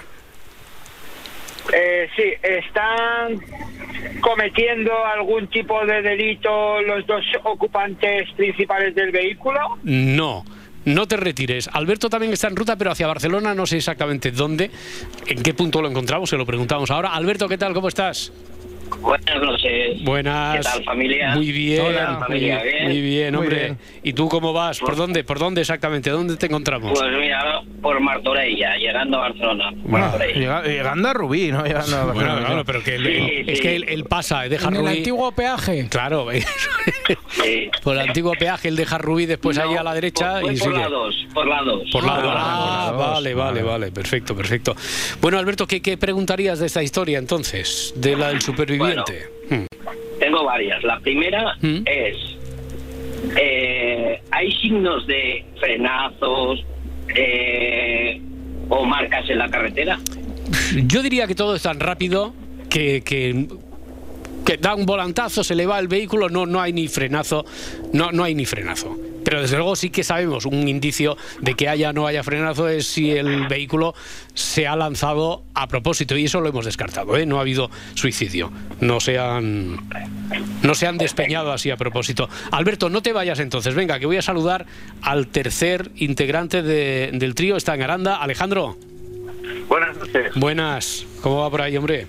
[1.72, 3.40] Eh, sí, ¿están
[4.20, 9.78] cometiendo algún tipo de delito los dos ocupantes principales del vehículo?
[9.83, 10.44] No.
[10.85, 11.68] No te retires.
[11.72, 14.70] Alberto también está en ruta, pero hacia Barcelona, no sé exactamente dónde,
[15.26, 17.12] en qué punto lo encontramos, se lo preguntamos ahora.
[17.12, 17.74] Alberto, ¿qué tal?
[17.74, 18.33] ¿Cómo estás?
[19.00, 20.03] Buenas noches.
[20.05, 20.57] Buenas.
[20.57, 21.35] ¿Qué tal, familia?
[21.35, 21.85] Muy bien.
[22.29, 23.76] muy, bien, hombre.
[24.03, 24.79] ¿Y tú cómo vas?
[24.79, 25.24] ¿Por dónde?
[25.24, 26.11] ¿Por dónde exactamente?
[26.11, 26.98] ¿Dónde te encontramos?
[26.98, 29.70] Pues mira, por Martorella, llegando a Barcelona.
[29.76, 30.12] Bueno,
[30.64, 31.64] llegando a Rubí, ¿no?
[31.64, 34.87] Llegando a Bueno, claro, pero que es que él, pasa, deja ¿En Rubí.
[34.87, 35.88] el antiguo peaje?
[35.88, 36.26] Claro,
[37.83, 40.70] por el antiguo peaje, él deja Rubí después ahí a la derecha y sigue.
[40.70, 41.90] Por la 2, por la 2.
[41.92, 42.33] Por la 2.
[42.37, 44.74] Ah, vale, vale, vale, perfecto, perfecto.
[45.20, 47.92] Bueno, Alberto, ¿qué, ¿qué, preguntarías de esta historia entonces?
[47.96, 48.80] De la del superviviente.
[49.49, 49.66] Hmm.
[50.19, 50.83] Tengo varias.
[50.85, 51.83] La primera hmm.
[51.87, 52.16] es,
[53.37, 56.64] eh, ¿hay signos de frenazos
[57.14, 58.21] eh,
[58.69, 59.99] o marcas en la carretera?
[60.87, 62.35] Yo diría que todo es tan rápido
[62.69, 63.47] que, que,
[64.45, 67.45] que, da un volantazo, se le va el vehículo, no, no hay ni frenazo,
[67.93, 68.97] no, no hay ni frenazo.
[69.24, 72.68] Pero desde luego sí que sabemos un indicio de que haya o no haya frenazo
[72.68, 73.94] es si el vehículo
[74.35, 77.26] se ha lanzado a propósito y eso lo hemos descartado, ¿eh?
[77.26, 79.76] no ha habido suicidio, no se han
[80.62, 82.28] no se han despeñado así a propósito.
[82.52, 84.66] Alberto, no te vayas entonces, venga, que voy a saludar
[85.02, 88.76] al tercer integrante del trío, está en Aranda, Alejandro.
[89.68, 90.33] Buenas noches.
[90.35, 92.06] Buenas, ¿cómo va por ahí, hombre?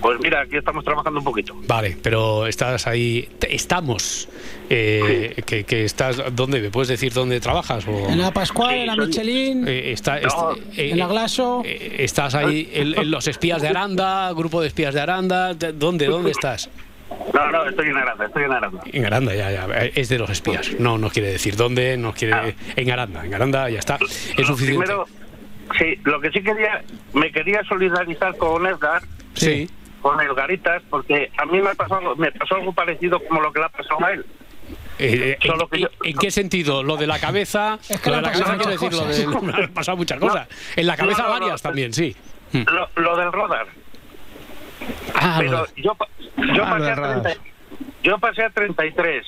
[0.00, 1.56] Pues mira, aquí estamos trabajando un poquito.
[1.66, 4.28] Vale, pero estás ahí, estamos.
[4.68, 6.60] Eh, que, estás, ¿dónde?
[6.60, 7.86] ¿Me puedes decir dónde trabajas?
[7.86, 10.26] En la Pascual, en la Michelin, eh, está, eh,
[10.76, 11.62] en la Glaso.
[11.64, 15.54] ¿Estás ahí en, los espías de Aranda, grupo de espías de Aranda?
[15.54, 16.68] ¿Dónde, dónde estás?
[17.32, 18.80] No, no, estoy en Aranda, estoy en Aranda.
[18.92, 19.66] En Aranda, ya, ya.
[19.94, 20.72] Es de los espías.
[20.78, 22.34] No, no quiere decir dónde, no quiere.
[22.34, 22.52] Ah.
[22.74, 23.98] En Aranda, en Aranda ya está.
[24.00, 24.84] Es suficiente.
[24.84, 25.06] Primero,
[25.78, 26.82] sí, lo que sí quería,
[27.14, 29.02] me quería solidarizar con Edgar.
[29.34, 29.68] Sí
[30.06, 33.58] con el Garitas, porque a mí me pasó, me pasó algo parecido como lo que
[33.58, 34.24] le ha pasado a él.
[35.00, 36.84] Eh, eh, en, qué sentido?
[36.84, 37.80] Lo de la cabeza.
[37.88, 39.52] Es que lo de la cabeza quiero decir, lo de.
[39.64, 40.46] han pasado muchas cosas.
[40.76, 42.14] en la cabeza varias también, sí.
[42.52, 42.62] Hmm.
[42.94, 43.66] Lo, del rodar.
[45.16, 45.96] Ah, Pero yo,
[46.54, 47.30] yo, ah, pasé a 30,
[48.04, 49.26] yo pasé a 33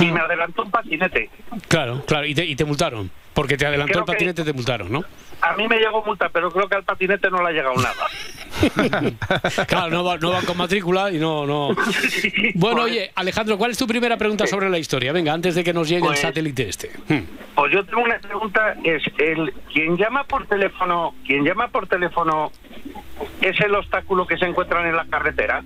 [0.00, 1.28] y me adelantó un patinete.
[1.68, 3.10] Claro, claro, y te, y te multaron.
[3.34, 5.04] Porque te adelantó el patinete, te multaron, ¿no?
[5.40, 8.06] A mí me llegó multa, pero creo que al patinete no le ha llegado nada.
[9.66, 11.44] claro, no, va, no van con matrícula y no...
[11.46, 11.68] no.
[12.54, 15.12] Bueno, pues- oye, Alejandro, ¿cuál es tu primera pregunta sobre la historia?
[15.12, 16.90] Venga, antes de que nos llegue el pues- satélite este.
[17.08, 17.24] Hmm.
[17.56, 22.52] Pues yo tengo una pregunta, es el quien llama por teléfono, quien llama por teléfono
[23.40, 25.62] es el obstáculo que se encuentran en la carretera.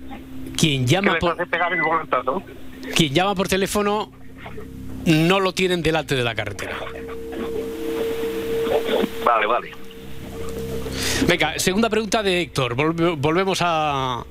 [0.57, 1.81] Quien llama por pegar el
[2.95, 4.11] Quien llama por teléfono
[5.05, 6.75] no lo tienen delante de la carretera.
[9.29, 9.71] Vale, vale.
[11.27, 12.73] Venga, segunda pregunta de Héctor.
[12.73, 14.25] volvemos a,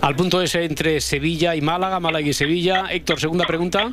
[0.00, 2.86] al punto ese entre Sevilla y Málaga, Málaga y Sevilla.
[2.90, 3.92] Héctor, segunda pregunta.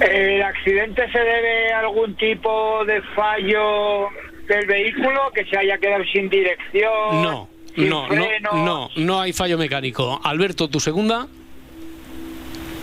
[0.00, 4.08] ¿El accidente se debe a algún tipo de fallo
[4.48, 7.22] del vehículo que se haya quedado sin dirección?
[7.22, 10.20] No, no, no, no, no hay fallo mecánico.
[10.24, 11.28] Alberto, tu segunda.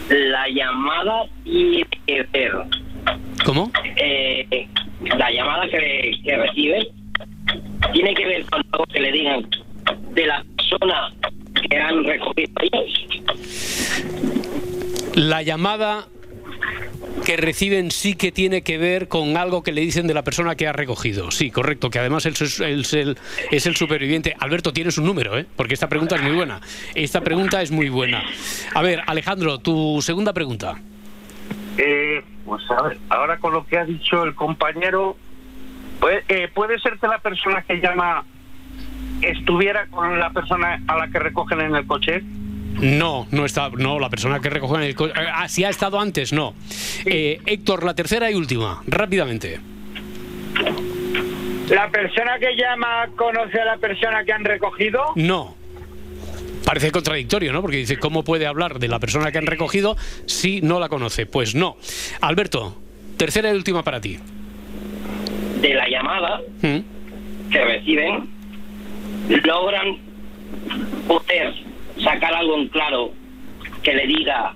[0.09, 1.83] La llamada y
[3.45, 3.71] ¿Cómo?
[3.97, 4.67] Eh,
[5.17, 6.87] la llamada que, recibe
[7.91, 9.49] tiene que ver con algo que le digan
[10.13, 11.13] de la persona
[11.69, 13.07] que han recogido ellos.
[15.15, 16.07] La llamada
[17.25, 20.55] que reciben sí que tiene que ver con algo que le dicen de la persona
[20.55, 21.31] que ha recogido.
[21.31, 23.17] Sí, correcto, que además es el,
[23.51, 24.35] es el superviviente.
[24.39, 25.45] Alberto, tienes un número, ¿eh?
[25.55, 26.61] porque esta pregunta es muy buena.
[26.95, 28.23] Esta pregunta es muy buena.
[28.73, 30.79] A ver, Alejandro, tu segunda pregunta.
[31.77, 35.17] Eh, pues a ver, ahora con lo que ha dicho el compañero,
[35.99, 38.23] puede, eh, puede ser que la persona que llama
[39.21, 42.21] estuviera con la persona a la que recogen en el coche.
[42.81, 45.13] No, no está, no, la persona que recoge en el coche.
[45.15, 46.53] Ah, si ha estado antes, no.
[47.05, 49.59] Eh, Héctor, la tercera y última, rápidamente.
[51.69, 55.13] ¿La persona que llama conoce a la persona que han recogido?
[55.15, 55.55] No.
[56.65, 57.61] Parece contradictorio, ¿no?
[57.61, 61.25] Porque dice, ¿cómo puede hablar de la persona que han recogido si no la conoce?
[61.25, 61.77] Pues no.
[62.21, 62.77] Alberto,
[63.17, 64.17] tercera y última para ti.
[65.61, 67.49] De la llamada ¿Mm?
[67.51, 68.29] que reciben,
[69.43, 69.97] logran
[71.07, 71.53] poder
[72.01, 73.11] sacar algo en claro
[73.81, 74.55] que le diga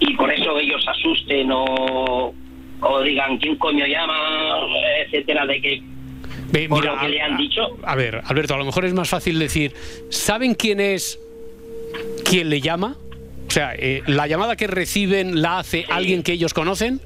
[0.00, 2.34] y por eso ellos asusten o,
[2.80, 4.60] o digan quién coño llama,
[5.06, 5.82] etcétera, de que
[6.68, 7.78] por lo que le han dicho.
[7.84, 9.72] A ver, Alberto, a lo mejor es más fácil decir,
[10.10, 11.18] ¿saben quién es
[12.28, 12.96] quien le llama?
[13.46, 17.00] O sea, eh, ¿la llamada que reciben la hace alguien que ellos conocen?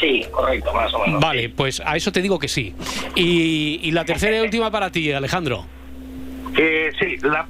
[0.00, 1.20] Sí, correcto, más o menos.
[1.20, 2.74] Vale, pues a eso te digo que sí.
[3.14, 5.64] Y, la tercera y última para ti, Alejandro.
[6.56, 7.46] Eh, sí, la,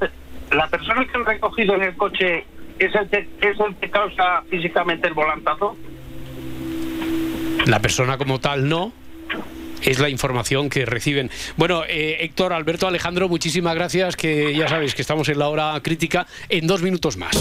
[0.53, 2.45] la persona que han recogido en el coche
[2.79, 5.77] es el, que, es el que causa físicamente el volantazo.
[7.67, 8.93] La persona como tal no,
[9.83, 11.31] es la información que reciben.
[11.57, 15.79] Bueno, eh, Héctor, Alberto, Alejandro, muchísimas gracias, que ya sabéis que estamos en la hora
[15.83, 17.37] crítica en dos minutos más.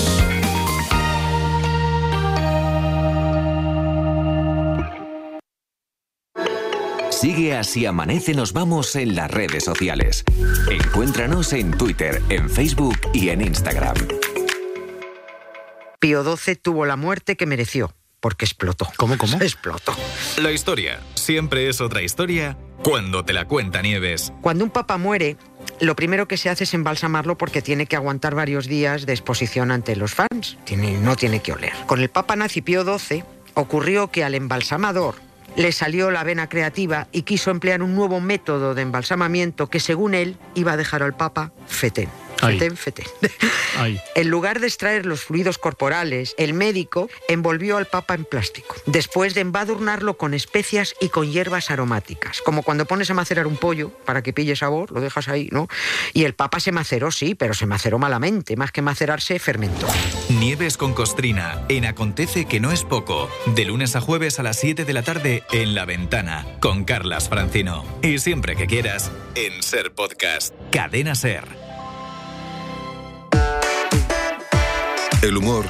[7.09, 10.23] Sigue así amanece, nos vamos en las redes sociales.
[10.69, 13.95] Encuéntranos en Twitter, en Facebook y en Instagram.
[15.99, 18.91] Pío XII tuvo la muerte que mereció porque explotó.
[18.97, 19.37] ¿Cómo, cómo?
[19.41, 19.95] Explotó.
[20.37, 24.31] La historia siempre es otra historia cuando te la cuenta Nieves.
[24.41, 25.37] Cuando un papa muere,
[25.79, 29.71] lo primero que se hace es embalsamarlo porque tiene que aguantar varios días de exposición
[29.71, 30.57] ante los fans.
[31.01, 31.73] No tiene que oler.
[31.87, 33.23] Con el papa nazi Pío XII
[33.55, 35.15] ocurrió que al embalsamador
[35.55, 40.13] le salió la vena creativa y quiso emplear un nuevo método de embalsamamiento que según
[40.13, 42.09] él iba a dejar al papa fetén.
[44.15, 49.33] En lugar de extraer los fluidos corporales, el médico envolvió al papa en plástico, después
[49.33, 53.91] de embadurnarlo con especias y con hierbas aromáticas, como cuando pones a macerar un pollo
[54.05, 55.67] para que pille sabor, lo dejas ahí, ¿no?
[56.13, 59.87] Y el papa se maceró, sí, pero se maceró malamente, más que macerarse, fermentó.
[60.29, 64.59] Nieves con costrina, en Acontece que no es poco, de lunes a jueves a las
[64.59, 67.85] 7 de la tarde en La Ventana, con Carlas Francino.
[68.01, 71.64] Y siempre que quieras, en Ser Podcast, Cadena Ser.
[75.21, 75.65] El humor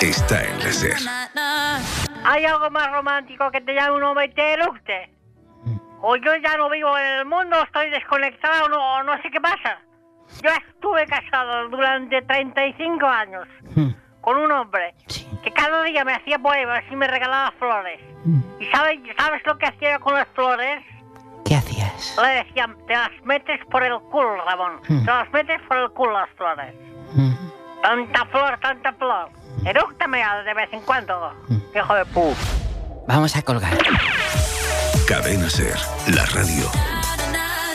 [0.00, 0.96] está en la SER.
[2.24, 5.10] ¿Hay algo más romántico que te llame un hombre y te eructe?
[6.00, 9.80] O yo ya no vivo en el mundo, estoy desconectado, no, no sé qué pasa.
[10.42, 13.88] Yo estuve casado durante 35 años hmm.
[14.20, 14.94] con un hombre
[15.42, 18.00] que cada día me hacía poemas y me regalaba flores.
[18.24, 18.40] Hmm.
[18.60, 20.84] ¿Y sabes, sabes lo que hacía con las flores?
[21.44, 22.16] ¿Qué hacías?
[22.22, 24.80] Le decía, te las metes por el culo, Ramón.
[24.86, 26.74] Te las metes por el culo las flores.
[27.82, 29.30] Tanta flor, tanta flor.
[29.64, 31.32] Erúctame de vez en cuando,
[31.74, 32.34] hijo de pu.
[33.06, 33.76] Vamos a colgar.
[35.06, 35.76] Cadena Ser,
[36.14, 36.70] la radio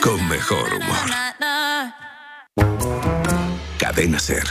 [0.00, 1.10] con mejor humor.
[3.78, 4.44] Cadena Ser,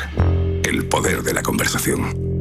[0.65, 2.33] el poder de la conversación.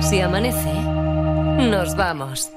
[0.00, 0.72] Si amanece,
[1.70, 2.50] nos vamos.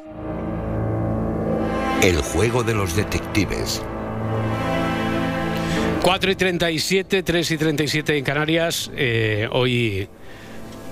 [2.02, 3.80] El juego de los detectives.
[6.02, 8.90] 4 y 37, 3 y 37 en Canarias.
[8.96, 10.08] Eh, hoy,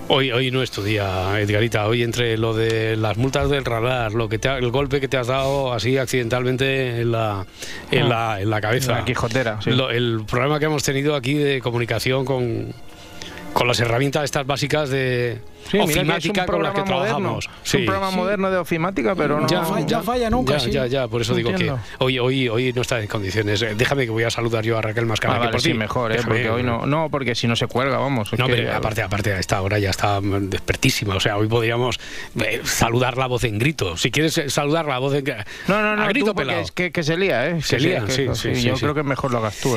[0.08, 1.88] hoy, hoy no es tu día, Edgarita.
[1.88, 5.18] Hoy entre lo de las multas del radar, lo que te el golpe que te
[5.18, 7.48] has dado así accidentalmente en la,
[7.90, 8.08] en ah.
[8.08, 8.92] la, en la cabeza.
[8.92, 9.60] La Quijotera.
[9.66, 12.72] el problema que hemos tenido aquí de comunicación con,
[13.54, 15.40] con las herramientas estas básicas de
[15.70, 17.50] Sí, ofimática con las que trabajamos.
[17.64, 19.48] es un programa moderno de ofimática, pero no.
[19.48, 20.58] Ya, falla nunca.
[20.58, 23.62] Ya, ya, ya, por eso digo que hoy, hoy, hoy no está en condiciones.
[23.62, 25.48] Eh, déjame que voy a saludar yo a Raquel Mascara.
[25.48, 26.20] Ah, por sí, mejor, ¿eh?
[26.24, 28.32] porque hoy no, no, porque si no se cuelga, vamos.
[28.38, 31.16] No, pero aparte, aparte, a esta hora ya está despertísima.
[31.16, 32.00] O sea, hoy podríamos
[32.40, 33.98] eh, saludar la voz en grito.
[33.98, 35.26] Si quieres eh, saludar la voz en
[35.68, 36.62] No, no, no, a grito pelado.
[36.62, 37.62] Es que, que, se lía, ¿eh?
[37.62, 39.76] Se, lía, sí, sí, Yo creo que mejor lo hagas tú.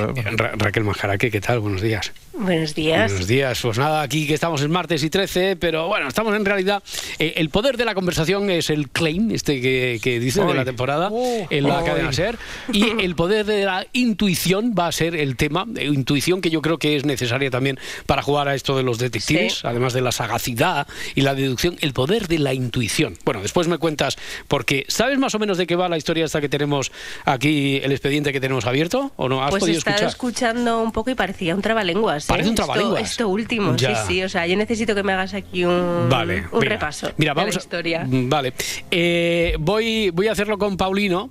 [0.56, 1.60] Raquel Mascara, ¿qué tal?
[1.60, 2.12] Buenos días.
[2.34, 3.10] Buenos días.
[3.10, 3.60] Buenos días.
[3.60, 6.82] Pues nada, aquí que estamos el martes y 13, pero bueno, estamos en realidad
[7.18, 10.64] eh, el poder de la conversación es el claim, este que, que dice de la
[10.64, 12.38] temporada oh, en la cadena SER,
[12.72, 16.62] y el poder de la intuición va a ser el tema, de intuición que yo
[16.62, 20.12] creo que es necesaria también para jugar a esto de los detectives, además de la
[20.12, 23.16] sagacidad y la deducción, el poder de la intuición.
[23.24, 24.16] Bueno, después me cuentas,
[24.48, 26.92] porque ¿sabes más o menos de qué va la historia esta que tenemos
[27.24, 29.12] aquí, el expediente que tenemos abierto?
[29.16, 30.08] ¿O no has pues podido escuchar?
[30.08, 32.24] escuchando un poco y parecía un trabalenguas.
[32.24, 32.28] ¿eh?
[32.28, 33.10] Parece un trabalenguas.
[33.10, 34.22] Esto, último, sí, sí.
[34.22, 35.71] O sea, yo necesito que me hagas aquí un.
[36.08, 38.06] Vale un repaso mira, vamos de la historia.
[38.06, 38.52] Vale.
[38.90, 41.30] Eh, voy, voy a hacerlo con Paulino,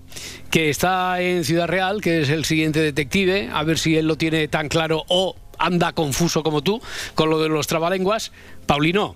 [0.50, 4.18] que está en Ciudad Real, que es el siguiente detective, a ver si él lo
[4.18, 6.82] tiene tan claro o anda confuso como tú
[7.16, 8.32] con lo de los trabalenguas.
[8.66, 9.16] Paulino.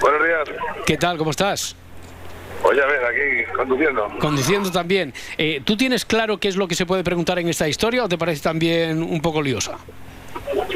[0.00, 0.58] Buenos días.
[0.86, 1.16] ¿Qué tal?
[1.18, 1.76] ¿Cómo estás?
[2.62, 4.08] Oye, a ver, aquí conduciendo.
[4.18, 5.12] Conduciendo también.
[5.38, 8.08] Eh, ¿Tú tienes claro qué es lo que se puede preguntar en esta historia o
[8.08, 9.78] te parece también un poco liosa?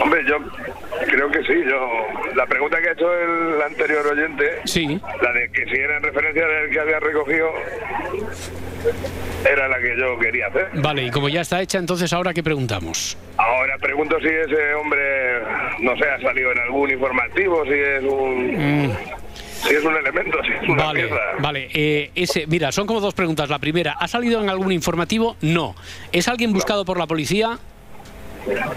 [0.00, 0.36] Hombre, yo
[1.06, 1.54] creo que sí.
[1.68, 1.88] Yo
[2.34, 5.00] La pregunta que ha hecho el anterior oyente, sí.
[5.22, 7.48] la de que si era en referencia del que había recogido,
[9.50, 10.68] era la que yo quería hacer.
[10.74, 13.16] Vale, y como ya está hecha, entonces ahora qué preguntamos?
[13.36, 15.40] Ahora pregunto si ese hombre
[15.80, 18.86] no sé, ha salido en algún informativo, si es un...
[18.86, 18.96] Mm.
[19.60, 21.16] Si es un elemento, si es una Vale, pieza.
[21.40, 21.68] vale.
[21.74, 23.50] eh, ese, mira, son como dos preguntas.
[23.50, 25.36] La primera, ¿ha salido en algún informativo?
[25.42, 25.74] No.
[26.12, 27.58] ¿Es alguien buscado por la policía?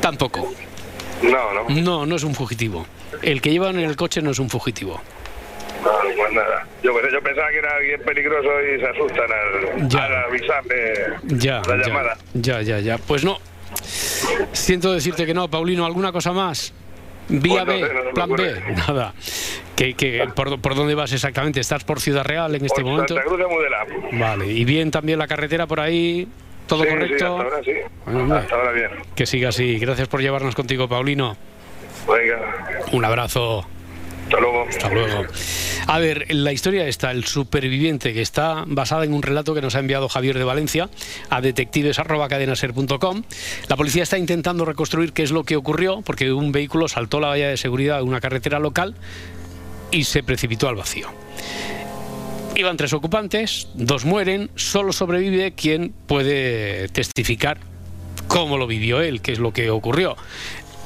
[0.01, 0.53] Tampoco.
[1.21, 1.69] No, no.
[1.81, 2.85] No, no es un fugitivo.
[3.21, 5.01] El que llevan en el coche no es un fugitivo.
[5.83, 6.65] No, pues nada.
[6.81, 10.05] Yo, yo pensaba que era alguien peligroso y se asustan al, Ya.
[10.05, 10.75] al avisarme
[11.23, 12.17] Ya, la llamada.
[12.33, 12.97] ya, ya, ya.
[12.97, 13.37] Pues no.
[14.53, 15.85] Siento decirte que no, Paulino.
[15.85, 16.73] ¿Alguna cosa más?
[17.29, 19.13] Vía Pues no B, no plan B, nada.
[19.75, 21.59] ¿Qué, qué- por, por dónde vas exactamente?
[21.59, 23.15] ¿Estás por Ciudad Real en este momento?
[23.15, 23.85] Santa Cruz de Mudela.
[24.11, 26.27] Vale, y bien también la carretera por ahí,
[26.75, 27.25] todo Sí, sí, correcto.
[27.37, 27.71] hasta ahora sí.
[28.05, 28.89] Bueno, Hasta ahora bien.
[29.15, 29.77] que siga así.
[29.79, 31.35] Gracias por llevarnos contigo, Paulino.
[32.07, 33.65] Venga, Un abrazo.
[34.25, 34.65] hasta luego.
[34.67, 35.25] Hasta luego.
[35.87, 39.75] A ver, la historia está, el superviviente, que está basada en un relato que nos
[39.75, 40.89] ha enviado Javier de Valencia
[41.29, 43.23] a detectives.cadenaser.com.
[43.67, 47.27] La policía está intentando reconstruir qué es lo que ocurrió, porque un vehículo saltó la
[47.27, 48.95] valla de seguridad de una carretera local
[49.91, 51.07] y se precipitó al vacío.
[52.55, 57.57] Iban tres ocupantes, dos mueren, solo sobrevive quien puede testificar
[58.27, 60.15] cómo lo vivió él, qué es lo que ocurrió.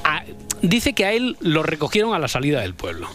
[0.06, 0.24] A-
[0.62, 3.10] dice que a él lo recogieron a la salida del pueblo.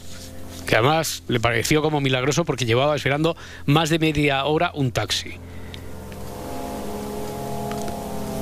[0.66, 3.36] Que además le pareció como milagroso porque llevaba esperando
[3.66, 5.32] más de media hora un taxi.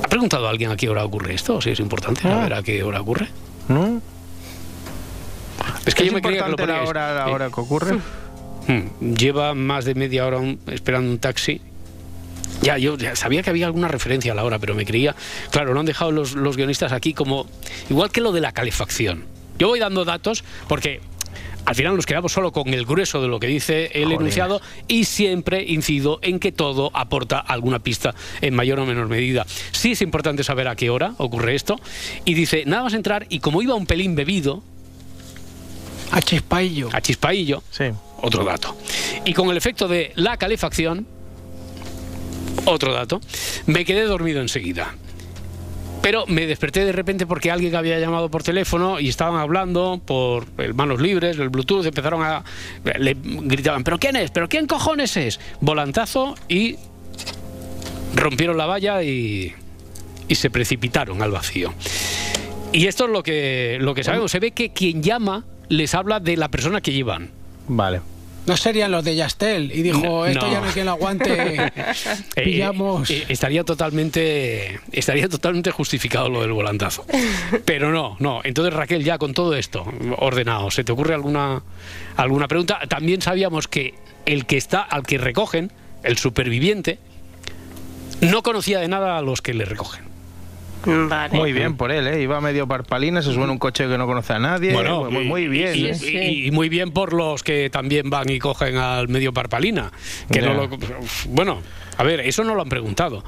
[0.03, 1.55] ¿Ha preguntado a alguien a qué hora ocurre esto?
[1.55, 3.27] ¿O si es importante saber a qué hora ocurre?
[3.69, 4.01] ¿No?
[5.85, 7.97] Es que ¿Es yo me creía que lo la hora, la Eh, hora que ocurre?
[8.71, 11.61] Hmm, Lleva más de media hora un- esperando un taxi.
[12.61, 15.15] Ya, yo ya sabía que había alguna referencia a la hora, pero me creía.
[15.51, 17.47] Claro, lo han dejado los, los guionistas aquí como.
[17.89, 19.25] Igual que lo de la calefacción.
[19.57, 21.01] Yo voy dando datos porque
[21.65, 24.19] al final nos quedamos solo con el grueso de lo que dice el Joder.
[24.19, 29.45] enunciado y siempre incido en que todo aporta alguna pista en mayor o menor medida.
[29.71, 31.77] Sí es importante saber a qué hora ocurre esto.
[32.25, 34.63] Y dice, nada más entrar, y como iba un pelín bebido,
[36.11, 36.89] A chispaillo.
[36.91, 37.63] a chispaillo,
[38.21, 38.75] otro dato.
[39.25, 41.05] Y con el efecto de la calefacción,
[42.65, 43.21] otro dato,
[43.65, 44.95] me quedé dormido enseguida.
[46.01, 50.47] Pero me desperté de repente porque alguien había llamado por teléfono y estaban hablando por
[50.57, 52.43] el manos libres, el Bluetooth, empezaron a...
[52.97, 54.31] le gritaban, ¿pero quién es?
[54.31, 55.39] ¿pero quién cojones es?
[55.59, 56.77] Volantazo y
[58.15, 59.53] rompieron la valla y,
[60.27, 61.73] y se precipitaron al vacío.
[62.73, 64.31] Y esto es lo que, lo que sabemos.
[64.31, 67.29] Se ve que quien llama les habla de la persona que llevan.
[67.67, 68.01] Vale.
[68.45, 69.71] No serían los de Yastel.
[69.71, 70.51] Y dijo, No, esto no.
[70.51, 71.71] ya no hay quien lo aguante.
[72.35, 73.09] Eh, Pillamos.
[73.11, 77.05] eh, estaría totalmente estaría totalmente justificado lo del volantazo.
[77.65, 78.41] Pero no, no.
[78.43, 79.85] Entonces Raquel, ya con todo esto
[80.17, 81.61] ordenado, ¿se te ocurre alguna
[82.15, 82.79] alguna pregunta?
[82.87, 83.93] También sabíamos que
[84.25, 85.71] el que está al que recogen,
[86.03, 86.97] el superviviente,
[88.21, 90.05] no conocía de nada a los que le recogen.
[90.85, 91.37] Vale.
[91.37, 92.21] Muy bien por él, ¿eh?
[92.21, 94.73] Iba medio parpalina, se sube en un coche que no conoce a nadie.
[94.73, 95.75] Bueno, muy, muy bien.
[95.75, 96.31] Y, ¿eh?
[96.31, 99.91] y- y muy bien por los que también van y cogen al medio parpalina.
[100.31, 100.69] Que no lo,
[101.29, 101.61] bueno,
[101.97, 103.23] a ver, eso no lo han preguntado.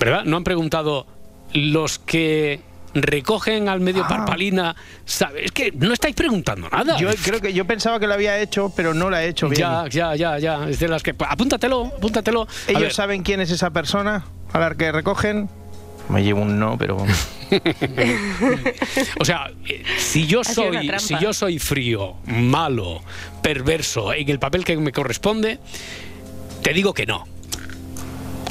[0.00, 0.24] ¿Verdad?
[0.24, 1.06] No han preguntado
[1.52, 2.60] los que
[2.94, 4.74] recogen al medio parpalina.
[5.04, 5.44] ¿sabe?
[5.44, 6.96] Es que no estáis preguntando nada.
[6.98, 9.60] Yo creo que yo pensaba que lo había hecho, pero no lo ha hecho bien.
[9.60, 10.68] Ya, ya, ya, ya.
[10.68, 11.14] Es de las que.
[11.18, 12.42] Apúntatelo, apúntatelo.
[12.42, 15.48] A ¿Ellos ver, saben quién es esa persona a la que recogen?
[16.08, 16.96] Me llevo un no, pero...
[19.20, 23.02] O sea, eh, si yo soy, si yo soy frío, malo,
[23.42, 25.58] perverso, en el papel que me corresponde,
[26.62, 27.24] te digo que no.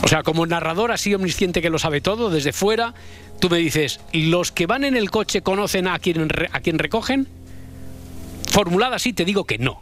[0.03, 2.93] O sea, como narrador así omnisciente que lo sabe todo, desde fuera,
[3.39, 6.79] tú me dices, ¿los que van en el coche conocen a quien, re- a quien
[6.79, 7.27] recogen?
[8.51, 9.81] Formulada así, te digo que no.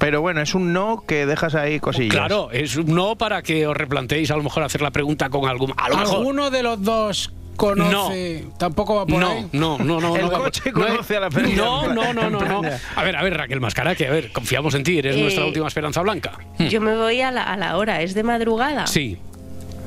[0.00, 2.10] Pero bueno, es un no que dejas ahí cosillas.
[2.16, 5.48] Claro, es un no para que os replanteéis a lo mejor hacer la pregunta con
[5.48, 5.72] algún...
[5.76, 8.46] A lo mejor, ¿Alguno de los dos conoce?
[8.58, 9.46] Tampoco va por no, ahí.
[9.52, 10.16] no, no, no.
[10.16, 11.54] El no coche no es- conoce a la persona.
[11.54, 12.62] No, no, no, no, no.
[12.96, 15.44] A ver, a ver, Raquel Mascara, que a ver, confiamos en ti, eres Eh, nuestra
[15.44, 16.32] última esperanza blanca.
[16.58, 16.66] Hmm.
[16.68, 18.86] Yo me voy a la, a la hora, ¿es de madrugada?
[18.86, 19.18] Sí,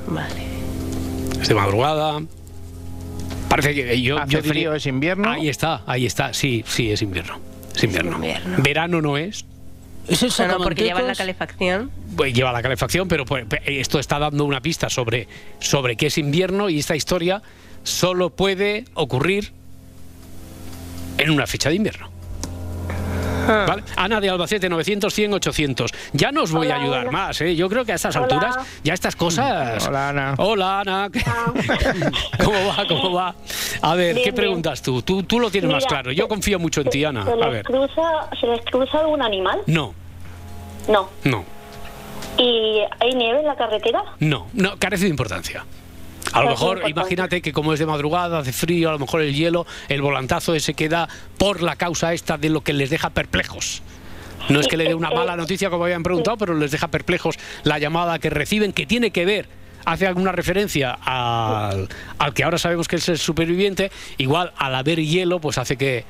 [0.07, 0.43] Vale.
[1.41, 2.22] es de madrugada.
[3.49, 4.18] Parece que yo.
[4.20, 5.32] ¿Hace yo diría- frío, es invierno?
[5.32, 6.34] Ahí está, ahí está.
[6.36, 7.39] Sí, sí, es invierno.
[7.76, 8.16] Es invierno.
[8.18, 8.57] invierno.
[8.61, 9.45] Verano no es.
[10.08, 11.91] ¿Es el No, no, porque llevan la calefacción.
[12.16, 15.28] Pues lleva la calefacción, pero pues, esto está dando una pista sobre,
[15.60, 17.41] sobre qué es invierno y esta historia
[17.84, 19.51] solo puede ocurrir
[21.18, 22.12] en una fecha de invierno.
[23.48, 23.66] Ah.
[23.68, 23.84] ¿Vale?
[23.96, 25.91] Ana de Albacete, 900, 100, 800.
[26.14, 27.56] Ya no os voy a ayudar más, ¿eh?
[27.56, 28.26] Yo creo que a estas Hola.
[28.26, 29.88] alturas, ya estas cosas.
[29.88, 30.36] Hola, Ana.
[30.38, 31.10] Hola, Ana.
[32.44, 32.88] ¿Cómo va?
[32.88, 33.36] ¿Cómo va?
[33.82, 34.36] A ver, Bien, ¿qué bien.
[34.36, 35.02] preguntas tú?
[35.02, 35.24] tú?
[35.24, 36.12] Tú lo tienes más claro.
[36.12, 37.26] Yo confío mucho en ti, Ana.
[37.26, 37.64] ¿Se A les, ver.
[37.66, 38.02] cruza,
[38.39, 39.60] ¿Se les cruza algún animal?
[39.68, 39.94] No,
[40.88, 41.10] No.
[41.24, 41.44] no,
[42.38, 44.04] ¿Y hay nieve en la carretera?
[44.20, 45.66] no, no, carece de importancia.
[46.34, 49.34] A lo mejor, imagínate que como es de madrugada, hace frío, a lo mejor el
[49.34, 51.08] hielo, el volantazo ese que da
[51.38, 53.82] por la causa esta de lo que les deja perplejos.
[54.50, 57.38] No es que le dé una mala noticia como habían preguntado, pero les deja perplejos
[57.64, 59.48] la llamada que reciben, que tiene que ver,
[59.86, 65.00] hace alguna referencia al, al que ahora sabemos que es el superviviente, igual al haber
[65.02, 66.04] hielo, pues hace que...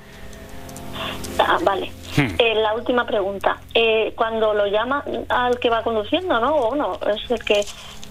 [1.40, 1.92] Ah, vale.
[2.16, 2.28] Hmm.
[2.38, 3.60] Eh, la última pregunta.
[3.74, 6.56] Eh, cuando lo llaman al que va conduciendo, ¿no?
[6.56, 7.62] O no, es el que...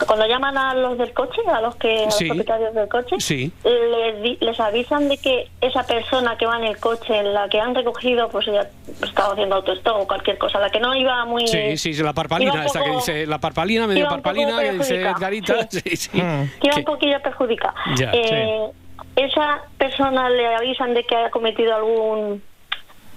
[0.07, 2.25] Cuando llaman a los del coche, a los que a Sí.
[2.25, 3.53] los propietarios del coche, Sí.
[3.63, 7.49] les, di- les avisan de que esa persona que va en el coche, en la
[7.49, 8.69] que han recogido, pues ella
[9.01, 11.47] estaba haciendo autostop o cualquier cosa, la que no iba muy...
[11.47, 15.69] Sí, sí, la parpalina, esta que dice, la parpalina, medio parpalina, que dice Edgarita.
[15.71, 15.81] sí.
[15.85, 16.11] Sí, sí.
[16.11, 17.75] que iba un poquillo perjudicada.
[17.97, 18.67] Ya, Eh,
[19.15, 22.43] ¿Esa persona le avisan de que haya cometido algún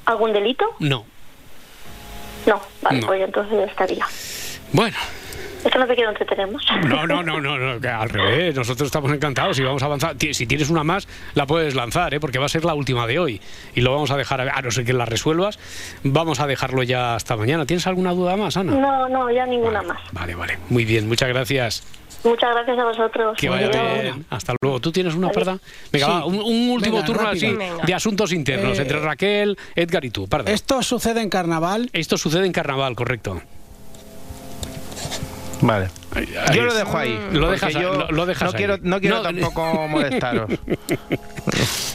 [0.06, 0.66] algún delito?
[0.80, 1.06] No.
[2.45, 3.08] No, vale, No.
[3.08, 4.06] pues entonces ya estaría.
[4.72, 4.95] Bueno.
[5.64, 6.64] Es que no te quiero entretener más.
[6.86, 8.53] No, no, no, no, no, que al revés.
[8.56, 10.16] Nosotros estamos encantados y vamos a avanzar.
[10.32, 12.20] Si tienes una más, la puedes lanzar, ¿eh?
[12.20, 13.41] porque va a ser la última de hoy.
[13.74, 15.58] Y lo vamos a dejar, a no ser que la resuelvas,
[16.03, 17.66] vamos a dejarlo ya hasta mañana.
[17.66, 18.74] ¿Tienes alguna duda más, Ana?
[18.74, 19.97] No, no, ya ninguna más.
[20.12, 20.60] Vale, vale.
[20.70, 21.84] Muy bien, muchas gracias.
[22.26, 23.38] Muchas gracias a vosotros.
[23.38, 24.26] Que vaya bien.
[24.30, 24.80] Hasta luego.
[24.80, 25.59] ¿Tú tienes una, parda?
[25.91, 26.11] Venga, Sí.
[26.11, 27.47] va, un, un último Venga, turno rápido.
[27.49, 27.86] así Venga.
[27.86, 30.28] de asuntos internos Eh, entre Raquel, Edgar y tú.
[30.28, 30.51] Parda.
[30.51, 31.89] Esto sucede en carnaval.
[31.93, 33.41] Esto sucede en carnaval, correcto.
[35.68, 35.88] Vale.
[36.53, 37.20] Yo lo dejo ahí.
[37.32, 38.55] Lo porque dejas, yo lo, lo dejas no ahí.
[38.57, 40.49] quiero, no quiero tampoco molestaros.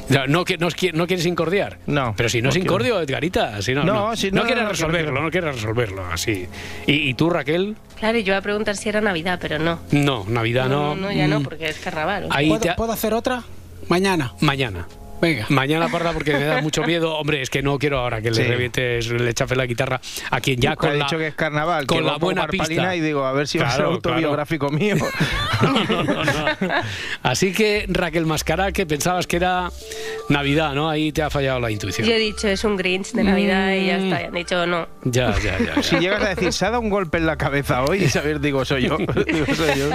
[0.09, 1.79] No, no, no, qui- no quieres incordiar.
[1.87, 2.15] No.
[2.17, 3.63] Pero si no es incordio, Edgarita.
[3.63, 5.23] Si no, No, no, si no no, quieres resolverlo, quiero.
[5.25, 6.47] no quieres resolverlo así.
[6.87, 7.77] ¿Y, y tú, Raquel?
[7.99, 9.79] Claro, y yo iba a preguntar si era Navidad, pero no.
[9.93, 10.95] No, Navidad no.
[10.97, 12.25] No, ya no, Mm, porque es carnaval.
[12.25, 12.37] o sea.
[12.37, 13.43] Ahí ¿Puedo, te- puedo hacer otra?
[13.89, 14.33] Mañana.
[14.41, 14.87] Mañana.
[15.21, 15.47] Venga.
[15.51, 17.15] Mañana, parda, porque me da mucho miedo.
[17.17, 18.43] Hombre, es que no quiero ahora que Sí.
[18.43, 20.01] le revientes, le chafe la guitarra
[20.31, 22.97] a quien ya ha con la, dicho que es carnaval, con que la buena pista.
[22.97, 24.97] y digo, a ver si va a ser Claro, autobiográfico mío.
[25.61, 26.33] No, no, no.
[27.23, 29.71] Así que, Raquel Mascara, que pensabas que era
[30.31, 30.89] Navidad, ¿no?
[30.89, 32.09] Ahí te ha fallado la intuición.
[32.09, 34.23] Yo he dicho, es un Grinch de Navidad y ya está.
[34.23, 34.89] Y han dicho, no.
[35.05, 35.75] Ya, ya, ya.
[35.77, 35.83] ya.
[35.83, 38.41] Si llegas a decir, se ha dado un golpe en la cabeza hoy, y saber,
[38.41, 38.97] digo, soy yo.
[39.27, 39.91] Digo, soy yo.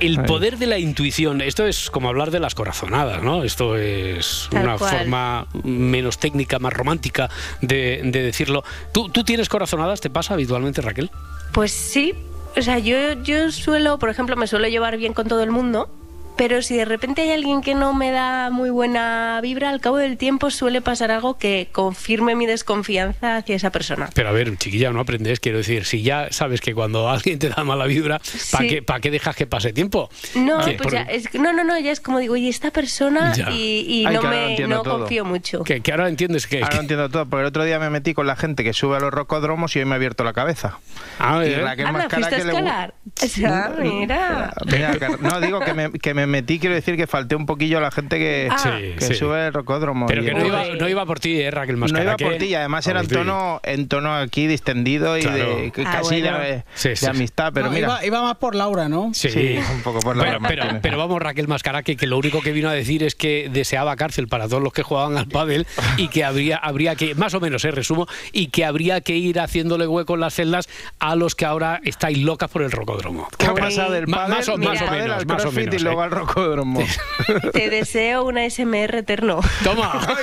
[0.00, 3.44] El poder de la intuición, esto es como hablar de las corazonadas, ¿no?
[3.44, 4.98] Esto es Tal una cual.
[4.98, 7.28] forma menos técnica, más romántica
[7.60, 8.64] de, de decirlo.
[8.92, 10.00] ¿Tú, ¿Tú tienes corazonadas?
[10.00, 11.10] ¿Te pasa habitualmente, Raquel?
[11.52, 12.14] Pues sí.
[12.56, 15.90] O sea, yo, yo suelo, por ejemplo, me suelo llevar bien con todo el mundo.
[16.36, 19.96] Pero si de repente hay alguien que no me da muy buena vibra, al cabo
[19.96, 24.10] del tiempo suele pasar algo que confirme mi desconfianza hacia esa persona.
[24.14, 27.48] Pero a ver, chiquilla, no aprendes, quiero decir, si ya sabes que cuando alguien te
[27.48, 28.18] da mala vibra,
[28.50, 28.68] ¿para Sí.
[28.68, 30.10] qué, pa' qué dejas que pase tiempo?
[30.34, 32.70] No, pues Por- ya, es, que- no, no, no, ya es como digo, oye, esta
[32.70, 33.50] persona Ya.
[33.50, 35.62] y, y Ay, no que ahora lo me entiendo no confío mucho.
[35.64, 36.62] que, que ahora entiendes que...
[36.62, 38.96] Ahora lo entiendo todo, porque el otro día me metí con la gente que sube
[38.96, 40.78] a los rocódromos y hoy me ha abierto la cabeza.
[41.18, 41.60] Ah, y ¿eh?
[41.62, 42.94] Raquel Anda, Mascara fuiste a que le gu- escalar.
[43.22, 44.54] O sea, mira.
[44.66, 47.80] Mira, no, digo que me, que me metí, quiero decir que falté un poquillo a
[47.80, 48.56] la gente que, Ah.
[48.58, 49.14] Sí, que sí.
[49.14, 50.06] sube el rocódromo.
[50.06, 52.04] Pero que no iba, no iba por ti, ¿eh, Raquel No Mascara?
[52.04, 55.36] iba que- por ti, además era en tono, en tono aquí distendido y Claro.
[55.38, 56.38] de, Ah, casi bueno.
[56.38, 57.06] de, Sí, de sí.
[57.06, 57.86] amistad, pero No, mira.
[57.86, 59.10] iba, iba más por Laura, ¿no?
[59.14, 59.30] Sí.
[59.30, 62.52] Sí, un poco por la Pero, pero, vamos, Raquel Mascara, que, que lo único que
[62.52, 65.66] vino a decir es que deseaba cárcel para todos los que jugaban al pádel
[65.96, 69.38] y que habría, habría que, más o menos, eh, resumo, y que habría que ir
[69.40, 70.68] haciéndole hueco en las celdas
[70.98, 73.28] a los que ahora estáis locas por el rocódromo.
[73.38, 76.10] ¿Qué ha pasado del pádel, más o- más menos, más o menos, y luego al
[76.16, 76.84] rocódromo?
[77.52, 79.40] Te deseo una SMR eterno.
[79.62, 80.00] Toma.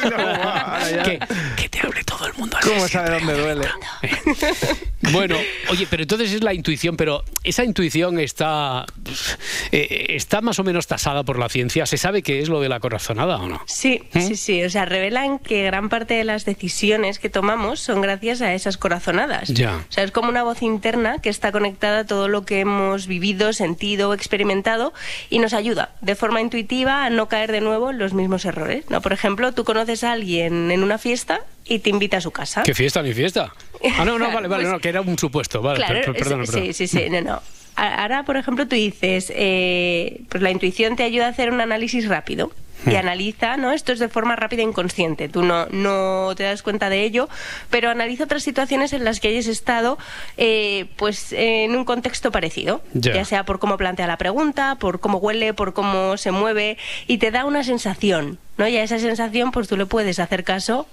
[0.66, 1.20] Ay, no, que,
[1.56, 2.58] que te hable todo el mundo.
[2.62, 3.68] ¿Cómo sabe dónde duele?
[5.12, 5.36] Bueno,
[5.70, 8.86] oye, pero entonces es la intuición, pero esa intuición está,
[9.74, 11.86] eh, está más o menos tasada por la ciencia.
[11.86, 13.62] ¿Se sabe qué es lo de la corazonada o no?
[13.66, 14.64] Sí, sí, sí.
[14.64, 18.78] O sea, revelan que gran parte de las decisiones que tomamos son gracias a esas
[18.78, 19.50] corazonadas.
[19.50, 19.76] Ya.
[19.78, 23.06] O sea, es como una voz interna que está conectada a todo lo que hemos
[23.08, 24.94] vivido, sentido, experimentado
[25.30, 28.86] y nos ayuda de forma intuitiva a no caer de nuevo en los mismos errores.
[28.90, 29.02] ¿no?
[29.02, 32.64] Por ejemplo, tú conoces a alguien en una fiesta y te invita a su casa.
[32.64, 33.54] ¿Qué fiesta ni fiesta?
[33.98, 35.62] Ah, no, no, vale, vale, pues- no, que era un supuesto.
[35.62, 37.42] Vale, Claro, per- per- perdona, sí, sí, sí, no, no.
[37.76, 42.08] Ahora, por ejemplo, tú dices, eh, pues la intuición te ayuda a hacer un análisis
[42.08, 42.52] rápido.
[42.86, 43.72] Y analiza, ¿no?
[43.72, 45.30] Esto es de forma rápida e inconsciente.
[45.30, 47.30] Tú no, no te das cuenta de ello,
[47.70, 49.98] pero analiza otras situaciones en las que hayas estado,
[50.38, 52.82] eh, pues, en un contexto parecido.
[52.94, 53.24] Ya.
[53.26, 56.78] sea por cómo plantea la pregunta, por cómo huele, por cómo se mueve
[57.08, 58.68] y te da una sensación, ¿no?
[58.68, 60.88] Y a esa sensación, pues tú le puedes hacer caso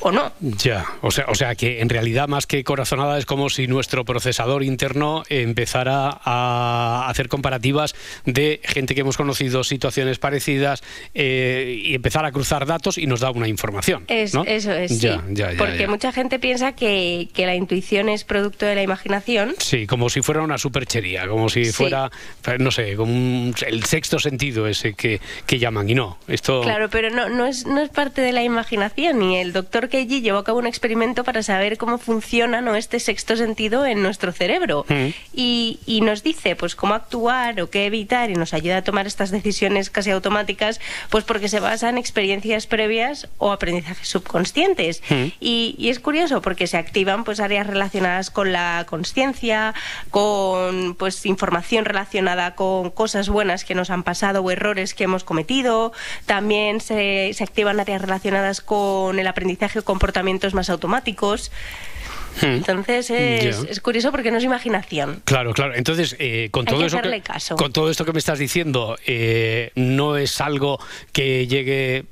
[0.00, 0.32] o no.
[0.40, 4.04] Ya, o sea, o sea que en realidad más que corazonada es como si nuestro
[4.04, 7.94] procesador interno empezara a hacer comparativas
[8.24, 10.82] de gente que hemos conocido, situaciones parecidas
[11.14, 14.04] eh, y empezar a cruzar datos y nos da una información.
[14.08, 15.08] Eso es, sí.
[15.56, 19.54] Porque mucha gente piensa que, la intuición es producto de la imaginación.
[19.58, 22.10] Sí, como si fuera una superchería, como si fuera,
[22.58, 26.18] no sé, como el sexto sentido ese que, que llaman y no.
[26.28, 26.60] Esto...
[26.60, 30.20] Claro, pero no, no, es, no es parte de la imaginación y el doctor Keiji
[30.20, 32.74] llevó a cabo un experimento para saber cómo funciona ¿no?
[32.74, 34.84] este sexto sentido en nuestro cerebro.
[34.88, 35.08] Mm.
[35.32, 39.06] Y, y, nos dice pues cómo actuar o qué evitar y nos ayuda a tomar
[39.06, 40.80] estas decisiones casi automáticas,
[41.10, 45.02] pues porque se basa en experiencias previas o aprendizajes subconscientes.
[45.08, 45.24] Mm.
[45.40, 49.74] Y, y, es curioso porque se activan pues áreas relacionadas con la conciencia,
[50.10, 55.24] con pues información relacionada con cosas buenas que nos han pasado o errores que hemos
[55.24, 55.92] cometido.
[56.26, 61.50] También se, se activan áreas relacionadas con el aprendizaje comportamientos más automáticos.
[62.40, 62.46] Hmm.
[62.46, 65.22] Entonces es, curioso porque no es imaginación.
[65.24, 65.74] Claro, claro.
[65.74, 66.98] Entonces, eh, con, todo eso
[67.56, 70.78] con todo esto que me estás diciendo, eh, no es algo
[71.12, 72.04] que llegue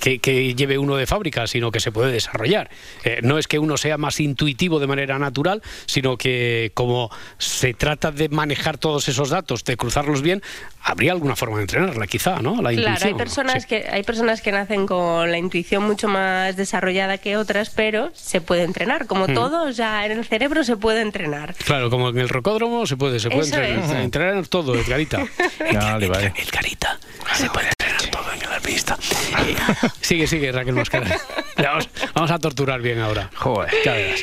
[0.00, 2.70] que, lleve uno de fábrica, sino que se puede desarrollar.
[3.04, 7.74] Eh, no es que uno sea más intuitivo de manera natural, sino que como se
[7.74, 10.42] trata de manejar todos esos datos, de cruzarlos bien,
[10.82, 12.62] habría alguna forma de entrenarla, quizá, ¿no?
[12.62, 17.18] La claro, hay personas que hay personas que nacen con la intuición mucho más desarrollada
[17.18, 19.34] que otras, pero se puede entrenar, como hmm.
[19.34, 21.54] todo o sea, en el cerebro se puede entrenar.
[21.64, 25.18] Claro, como en el rocódromo se puede, se puede entrenar, entrenar, todo, Edgarita.
[25.74, 26.32] vale, vale.
[26.36, 26.98] Edgarita,
[27.34, 28.98] se puede entrenar todo en el alpinista.
[30.00, 31.16] sigue, sigue, Raquel Mascara.
[31.58, 33.30] Vamos, vamos a torturar bien ahora.
[33.34, 33.72] Joder.
[33.84, 34.22] Ya verás.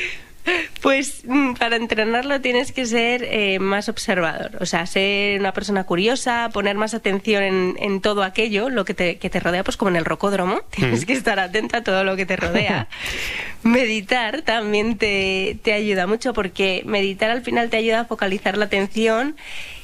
[0.82, 5.84] Pues mm, para entrenarlo tienes que ser eh, más observador, o sea, ser una persona
[5.86, 9.90] curiosa, poner más atención en, todo aquello, lo que te, que te, rodea, pues como
[9.90, 11.06] en el rocódromo, tienes mm.
[11.06, 12.88] que estar atenta a todo lo que te rodea.
[13.64, 18.66] meditar también te, te ayuda mucho porque meditar al final te ayuda a focalizar la
[18.66, 19.36] atención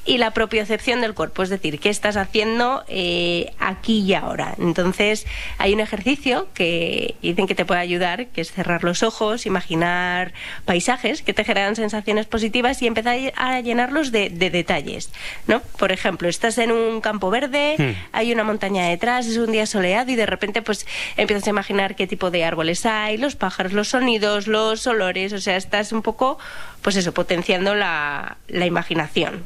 [0.03, 4.55] y la propiocepción del cuerpo, es decir, qué estás haciendo eh, aquí y ahora.
[4.57, 5.27] Entonces,
[5.59, 10.33] hay un ejercicio que dicen que te puede ayudar, que es cerrar los ojos, imaginar
[10.65, 15.11] paisajes que te generan sensaciones positivas y empezar a llenarlos de, detalles.
[15.47, 15.61] ¿no?
[15.77, 18.09] Por ejemplo, estás en un campo verde, hmm.
[18.11, 21.95] hay una montaña detrás, es un día soleado y de repente pues empiezas a imaginar
[21.95, 26.01] qué tipo de árboles hay, los pájaros, los sonidos, los olores, o sea, estás un
[26.01, 26.39] poco,
[26.81, 29.43] pues eso, potenciando la, la imaginación.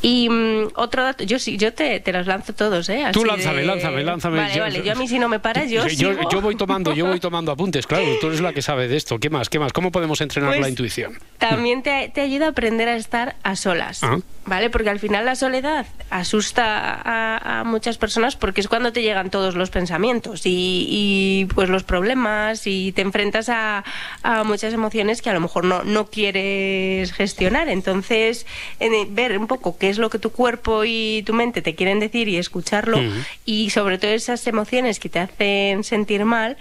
[0.00, 3.04] Y mm, otro dato, yo sí, yo te, te, los lanzo todos, ¿eh?
[3.12, 4.38] tú lánzame, lánzame, lánzame.
[4.38, 7.06] Vale, vale, yo a mí si no me paras, yo, yo, yo, voy tomando, yo
[7.06, 9.18] voy tomando apuntes, claro, tú eres la que sabe de esto.
[9.18, 9.48] ¿Qué más?
[9.48, 9.72] ¿Qué más?
[9.72, 11.18] ¿Cómo podemos entrenar la pues intuición?
[11.38, 14.18] También te, te, ayuda a aprender a estar a solas, ah.
[14.46, 14.70] ¿vale?
[14.70, 19.30] Porque al final la soledad asusta a, a, muchas personas porque es cuando te llegan
[19.30, 23.84] todos los pensamientos y, y pues los problemas y te enfrentas a,
[24.22, 27.68] a, muchas emociones que a lo mejor no, no quieres gestionar.
[27.68, 28.46] Entonces,
[28.78, 32.00] en, ver un poco qué es lo que tu cuerpo y tu mente te quieren
[32.00, 33.00] decir y escucharlo
[33.44, 36.56] y sobre todo esas emociones que te hacen sentir mal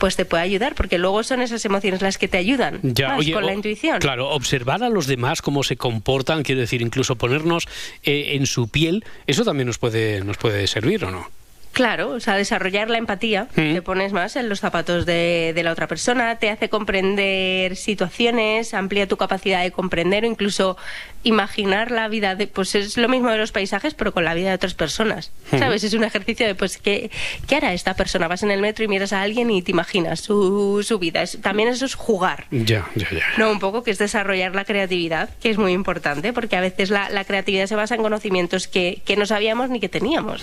[0.00, 3.52] pues te puede ayudar, porque luego son esas emociones las que te ayudan con la
[3.52, 3.98] intuición.
[4.00, 7.68] Claro, observar a los demás cómo se comportan, quiero decir, incluso ponernos
[8.02, 11.28] eh, en su piel, eso también nos puede, nos puede servir, ¿o no?
[11.72, 13.74] Claro, o sea, desarrollar la empatía, mm.
[13.74, 19.06] te pones más en los zapatos de, la otra persona, te hace comprender situaciones, amplía
[19.06, 20.76] tu capacidad de comprender o incluso
[21.22, 24.48] imaginar la vida, de, pues es lo mismo de los paisajes, pero con la vida
[24.48, 25.32] de otras personas.
[25.50, 25.84] ¿sabes?
[25.84, 27.10] Es un ejercicio de, pues, ¿qué,
[27.46, 28.28] ¿qué, hará esta persona?
[28.28, 31.24] Vas en el metro y miras a alguien y te imaginas su, su vida.
[31.42, 32.46] también eso es jugar.
[32.50, 33.24] Ya, ya, ya.
[33.36, 36.90] No, un poco que es desarrollar la creatividad, que es muy importante, porque a veces
[36.90, 40.40] la, creatividad se basa en conocimientos que, que, no sabíamos ni que teníamos.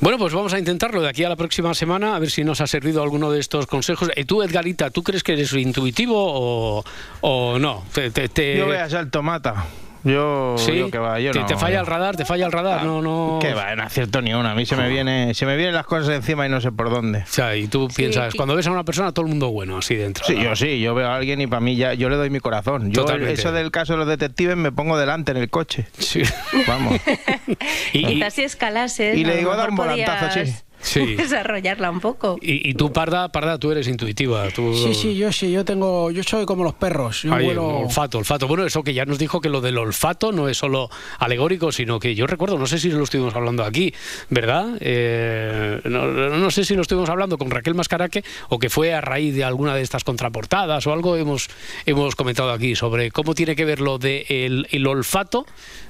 [0.00, 2.60] Bueno, pues vamos a intentarlo de aquí a la próxima semana, a ver si nos
[2.60, 4.10] ha servido alguno de estos consejos.
[4.14, 6.84] ¿Y tú, Edgarita, tú crees que eres intuitivo
[7.20, 7.84] o, no?
[7.94, 9.66] Yo voy a ser tomata.
[10.04, 10.84] Yo, ¿Sí?
[10.90, 12.16] que va, yo ¿Te, falla el radar?
[12.16, 12.84] ¿Te falla el radar?
[12.84, 13.38] no, no.
[13.40, 14.52] Que va, no acierto ni una.
[14.52, 16.90] A mí se me viene, se me vienen las cosas encima y no sé por
[16.90, 17.20] dónde.
[17.20, 19.96] O sea, y tú piensas, cuando ves a una persona, todo el mundo bueno, así
[19.96, 20.24] dentro.
[20.24, 22.40] Sí, yo sí, yo veo a alguien y para mí ya, yo le doy mi
[22.40, 22.92] corazón.
[22.92, 25.86] Yo eso del caso de los detectives me pongo delante en el coche.
[25.98, 26.22] Sí.
[26.66, 27.00] Vamos.
[27.92, 29.16] y, Quizás si escalases.
[29.16, 31.14] Y le digo a dar un volantazo, sí sí.
[31.16, 32.38] desarrollarla un poco.
[32.40, 34.48] Y, tú, Parda, Parda, tú eres intuitiva.
[34.50, 34.74] Tú...
[34.74, 37.22] Sí, sí, yo sí, yo tengo, yo soy como los perros.
[37.22, 38.46] Yo Olfato, olfato.
[38.46, 41.98] Bueno, eso que ya nos dijo que lo del olfato no es solo alegórico, sino
[41.98, 43.94] que yo recuerdo, no sé si lo estuvimos hablando aquí,
[44.30, 44.76] ¿verdad?
[44.80, 49.34] Eh, no, sé si lo estuvimos hablando con Raquel Mascaraque o que fue a raíz
[49.34, 51.48] de alguna de estas contraportadas o algo hemos,
[51.86, 55.46] hemos comentado aquí sobre cómo tiene que ver lo del de el olfato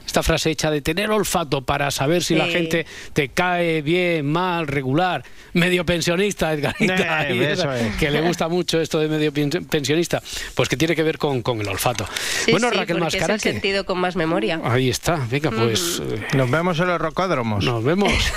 [0.08, 4.66] esta frase hecha de tener olfato para saber si la gente te cae bien, mal,
[4.78, 5.24] regular
[5.54, 7.96] medio pensionista, Edgarita, Eh, eso es.
[7.96, 10.22] que le gusta mucho esto de medio pen- pensionista,
[10.54, 12.06] pues que tiene que ver con, con el olfato.
[12.44, 14.60] Sí, bueno, sí, Raquel porque es el sentido con más memoria.
[14.64, 17.64] ahí está, venga, pues eh, Nos vemos en los rocódromos.
[17.64, 18.12] nos vemos.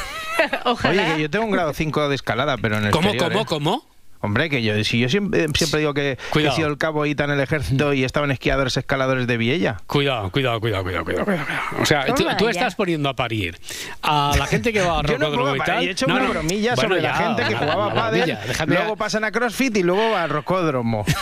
[0.86, 3.42] Oye, que yo tengo un grado 5 de escalada, pero en el ¿Cómo, exterior, cómo,
[3.44, 3.46] ¿eh?
[3.48, 3.91] cómo?
[4.22, 6.54] Hombre, que yo, si yo siempre, siempre digo que, que Cuidado.
[6.54, 9.78] he sido el cabo Ita en el ejército y estaban esquiadores escaladores de Viella.
[9.88, 11.26] Cuidado, cuidado, cuidado, cuidado, cuidado.
[11.26, 11.46] cuidado.
[11.82, 12.52] O sea, tú, tú ya.
[12.52, 13.58] estás poniendo a parir
[14.04, 15.84] a la gente que va a no rocódromo pongo y tal.
[15.88, 16.30] he hecho No, una no.
[16.32, 19.84] bromilla Bueno, sobre ya, la gente que jugaba a pádel, luego pasan a CrossFit y
[19.84, 21.06] luego a rocódromo.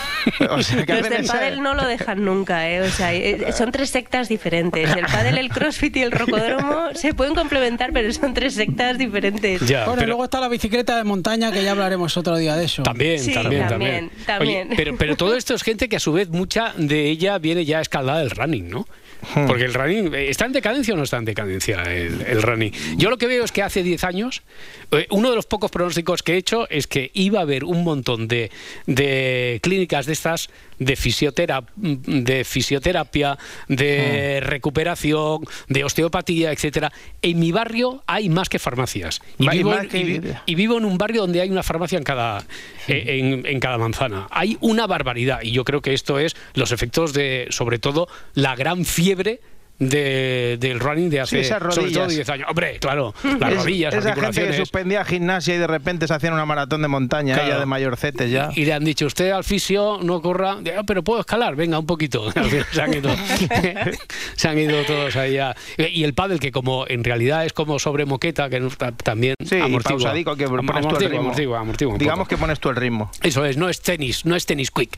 [0.50, 2.82] O sea, que Los del pádel no lo dejan nunca, ¿eh?
[2.82, 4.90] O sea, eh, son tres sectas diferentes.
[4.96, 9.62] El pádel, el crossfit y el rocódromo se pueden complementar, pero son tres sectas diferentes.
[9.86, 12.84] bueno, y luego está la bicicleta de montaña, que ya hablaremos otro día de eso.
[12.90, 14.68] También, Sí, también, también, también.
[14.68, 17.66] Oye, pero, pero todo esto es gente que a su vez mucha de ella viene
[17.66, 18.88] ya escaldada del running, ¿no?
[19.36, 19.48] Hmm.
[19.48, 22.72] Porque el running, eh, ¿está en decadencia o no está en decadencia el, el running?
[22.98, 24.44] Yo lo que veo es que hace 10 años,
[24.92, 27.84] eh, uno de los pocos pronósticos que he hecho es que iba a haber un
[27.84, 28.50] montón de,
[28.86, 30.50] de clínicas de estas,
[30.80, 36.92] de, fisiotera- de fisioterapia, de recuperación, de osteopatía, etcétera.
[37.22, 39.22] En mi barrio hay más que farmacias.
[39.38, 41.64] Y Va- vivo, en- que- y vi- y vivo en un barrio donde hay una
[41.64, 42.40] farmacia en cada,
[42.88, 44.28] eh, en, en cada manzana.
[44.32, 48.56] Hay una barbaridad y yo creo que esto es los efectos de, sobre todo, la
[48.56, 49.40] gran quiebre
[49.80, 52.10] de- del running de hace Sí, sobre todo rodillas.
[52.10, 52.48] 10 años.
[52.50, 54.56] Hombre, claro, las Es- rodillas, Esa gente que articulaciones.
[54.58, 57.50] suspendía gimnasia y de repente se hacían una maratón de montaña, Claro.
[57.50, 58.50] ya de mayorcetes ya.
[58.56, 61.86] Y le han dicho, usted al fisio no corra, "Ah, pero puedo escalar, venga, un
[61.86, 62.32] poquito.
[62.72, 63.10] Se, han ido,
[64.36, 67.80] se han ido todos ahí a- Y el pádel, que como en realidad es como
[67.80, 68.60] sobre moqueta, que
[69.04, 70.14] también Sí, amortigua.
[70.14, 71.20] que pones tú el amortigua, ritmo.
[71.22, 72.30] amortigua, amortigua un Digamos poco.
[72.30, 73.12] que pones tú el ritmo.
[73.24, 74.98] Eso es, no es tenis, no es tenis quick.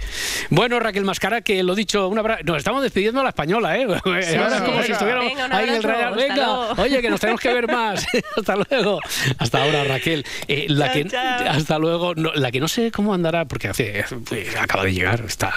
[0.49, 3.86] Bueno, Raquel Mascara, que lo dicho, una nos estamos despidiendo a la española, ¿eh?
[3.86, 4.86] Ahora es como venga.
[4.86, 6.13] si estuviéramos Venga, ahí en el abrazo, Real.
[6.13, 6.82] hasta Venga, luego.
[6.82, 8.05] oye, que nos tenemos que ver más.
[8.38, 8.99] hasta luego.
[9.38, 10.26] Hasta ahora, Raquel.
[10.47, 11.49] Eh, la Chao, que, chao.
[11.49, 12.15] Hasta luego.
[12.15, 15.53] No, la que no sé cómo andará, porque hace, eh, acaba de llegar, está,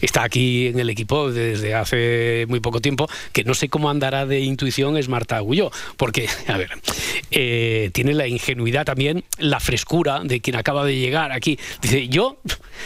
[0.00, 4.26] está aquí en el equipo desde hace muy poco tiempo, que no sé cómo andará
[4.26, 6.70] de intuición es Marta Agulló, porque, a ver,
[7.30, 11.58] eh, tiene la ingenuidad también, la frescura de quien acaba de llegar aquí.
[11.80, 12.38] Dice, yo,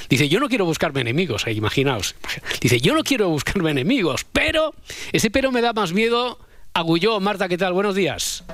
[0.09, 2.15] dice, yo no quiero buscarme enemigos, eh, imaginaos.
[2.61, 4.75] Dice, yo no quiero buscarme enemigos, pero
[5.13, 6.39] ese pero me da más miedo.
[6.75, 7.73] Agulló, Marta, ¿qué tal?
[7.73, 8.45] Buenos días.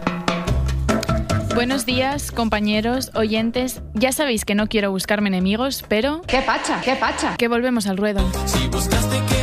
[1.54, 3.80] Buenos días, compañeros, oyentes.
[3.94, 6.20] Ya sabéis que no quiero buscarme enemigos, pero...
[6.26, 6.82] ¿Qué pacha?
[6.82, 7.36] ¿Qué pacha?
[7.38, 8.20] Que volvemos al ruedo.
[8.44, 9.35] Si buscaste que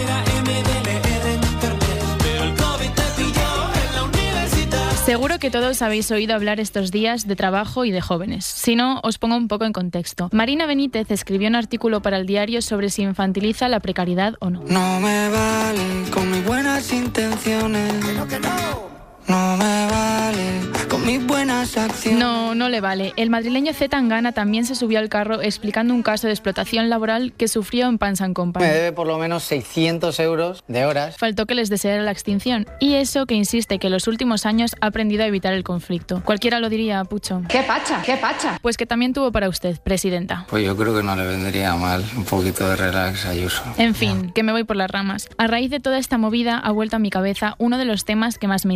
[5.05, 8.45] Seguro que todos habéis oído hablar estos días de trabajo y de jóvenes.
[8.45, 10.29] Si no, os pongo un poco en contexto.
[10.31, 14.63] Marina Benítez escribió un artículo para el diario sobre si infantiliza la precariedad o no.
[14.65, 17.93] No me vale con mis buenas intenciones.
[18.15, 18.92] No
[19.27, 22.19] me vale con mis buenas acciones.
[22.19, 23.13] No, no le vale.
[23.15, 27.33] El madrileño Z Tangana también se subió al carro explicando un caso de explotación laboral
[27.33, 28.65] que sufrió en Pansan Company.
[28.65, 31.17] Me debe por lo menos 600 euros de horas.
[31.17, 32.67] Faltó que les deseara la extinción.
[32.79, 36.21] Y eso que insiste que en los últimos años ha aprendido a evitar el conflicto.
[36.23, 37.41] Cualquiera lo diría, Pucho.
[37.49, 38.03] ¿Qué pacha?
[38.03, 38.59] ¿Qué pacha?
[38.61, 40.45] Pues que también tuvo para usted, presidenta.
[40.49, 43.63] Pues yo creo que no le vendría mal un poquito de relax a Ayuso.
[43.77, 45.27] En fin, que me voy por las ramas.
[45.37, 48.37] A raíz de toda esta movida ha vuelto a mi cabeza uno de los temas
[48.37, 48.73] que más me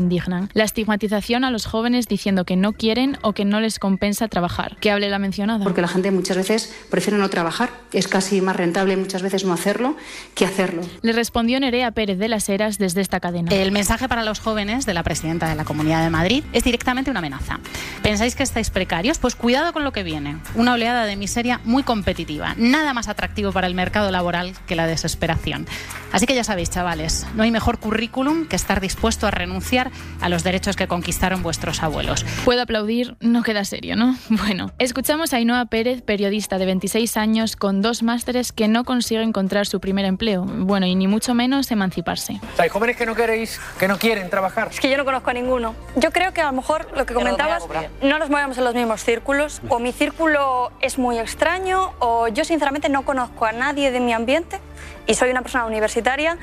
[0.54, 4.78] La estigmatización a los jóvenes diciendo que no quieren o que no les compensa trabajar.
[4.80, 5.64] Que hable la mencionada.
[5.64, 7.70] Porque la gente muchas veces prefiere no trabajar.
[7.94, 9.96] Es casi más rentable muchas veces no hacerlo
[10.36, 10.82] que hacerlo.
[11.02, 13.52] Le respondió Nerea Pérez de las Heras desde esta cadena.
[13.52, 17.12] El mensaje para los jóvenes de la presidenta de la Comunidad de Madrid es directamente
[17.12, 17.60] una amenaza.
[18.04, 19.18] ¿Pensáis que estáis precarios?
[19.18, 20.38] Pues cuidado con lo que viene.
[20.56, 22.56] Una oleada de miseria muy competitiva.
[22.58, 25.66] Nada más atractivo para el mercado laboral que la desesperación.
[26.12, 30.27] Así que ya sabéis, chavales, no hay mejor currículum que estar dispuesto a renunciar a
[30.30, 32.26] los derechos que conquistaron vuestros abuelos.
[32.46, 34.16] Puedo aplaudir, no queda serio, ¿no?
[34.48, 39.22] Bueno, escuchamos a Ainhoa Pérez, periodista de 26 años con dos másteres que no consigue
[39.22, 40.46] encontrar su primer empleo.
[40.46, 42.40] Bueno, y ni mucho menos emanciparse.
[42.58, 44.70] Hay jóvenes que no queréis, que no quieren trabajar.
[44.72, 45.76] Es que yo no conozco a ninguno.
[45.96, 47.64] Yo creo que a lo mejor lo que comentabas,
[48.02, 52.46] no nos movemos en los mismos círculos, o mi círculo es muy extraño, o yo
[52.46, 54.60] sinceramente no conozco a nadie de mi ambiente
[55.08, 56.38] y soy una persona universitaria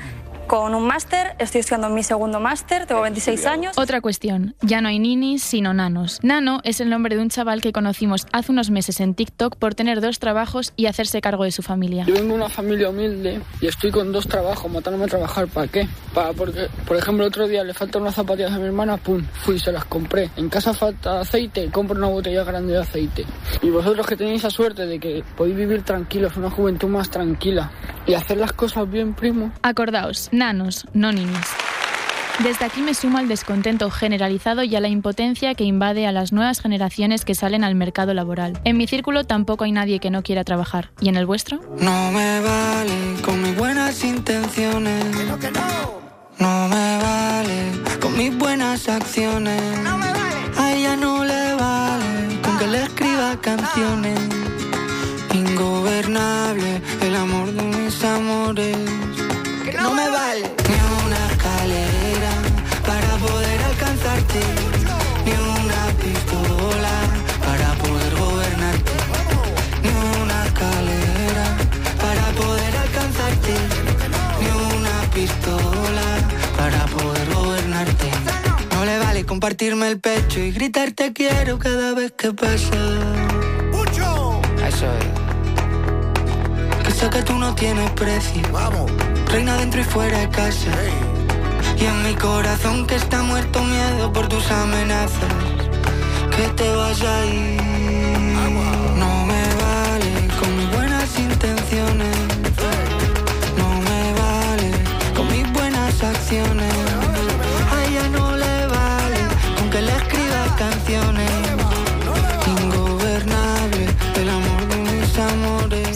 [0.47, 3.77] con un máster, estoy estudiando mi segundo máster, tengo 26 años.
[3.77, 6.19] Otra cuestión, ya no hay ninis, sino nanos.
[6.23, 9.75] Nano es el nombre de un chaval que conocimos hace unos meses en TikTok por
[9.75, 12.05] tener dos trabajos y hacerse cargo de su familia.
[12.05, 15.47] Yo vengo de una familia humilde y estoy con dos trabajos, matándome a trabajar.
[15.47, 15.87] ¿Para qué?
[16.13, 19.59] Para, porque, por ejemplo, otro día le faltan unas zapatillas a mi hermana, pum, fui,
[19.59, 20.29] se las compré.
[20.35, 23.25] En casa falta aceite, compro una botella grande de aceite.
[23.61, 27.71] Y vosotros que tenéis esa suerte de que podéis vivir tranquilos, una juventud más tranquila
[28.05, 29.51] y hacer las cosas bien, primo.
[29.61, 31.47] Acordaos, nanos, no ninis.
[32.43, 36.33] Desde aquí me sumo al descontento generalizado y a la impotencia que invade a las
[36.33, 38.59] nuevas generaciones que salen al mercado laboral.
[38.65, 40.91] En mi círculo tampoco hay nadie que no quiera trabajar.
[40.99, 41.61] ¿Y en el vuestro?
[41.79, 45.05] No me vale con mis buenas intenciones.
[46.39, 46.67] no.
[46.67, 47.71] me vale
[48.01, 49.61] con mis buenas acciones.
[49.81, 50.35] No me vale.
[50.57, 54.19] A ella no le vale con que le escriba canciones.
[55.33, 58.94] Ingobernable el amor de mis amores.
[59.85, 62.33] No me vale ni una escalera
[62.89, 64.39] para poder alcanzarte.
[65.25, 66.95] Ni una pistola
[67.47, 68.93] para poder gobernarte.
[69.83, 71.45] Ni una escalera
[72.03, 73.53] para poder alcanzarte.
[74.41, 76.07] Ni una pistola
[76.57, 78.09] para poder gobernarte.
[78.73, 82.79] No le vale compartirme el pecho y gritarte quiero cada vez que pasa.
[84.67, 85.24] Eso es.
[86.95, 88.41] Sé que tú no tienes precio.
[88.53, 88.89] Vamos.
[89.29, 90.71] Reina dentro y fuera de casa.
[91.77, 95.33] Y en mi corazón que está muerto miedo por tus amenazas.
[96.35, 97.61] Que te vas a ir.
[98.95, 102.15] No me vale con mis buenas intenciones.
[103.57, 104.71] No me vale
[105.15, 106.84] con mis buenas acciones.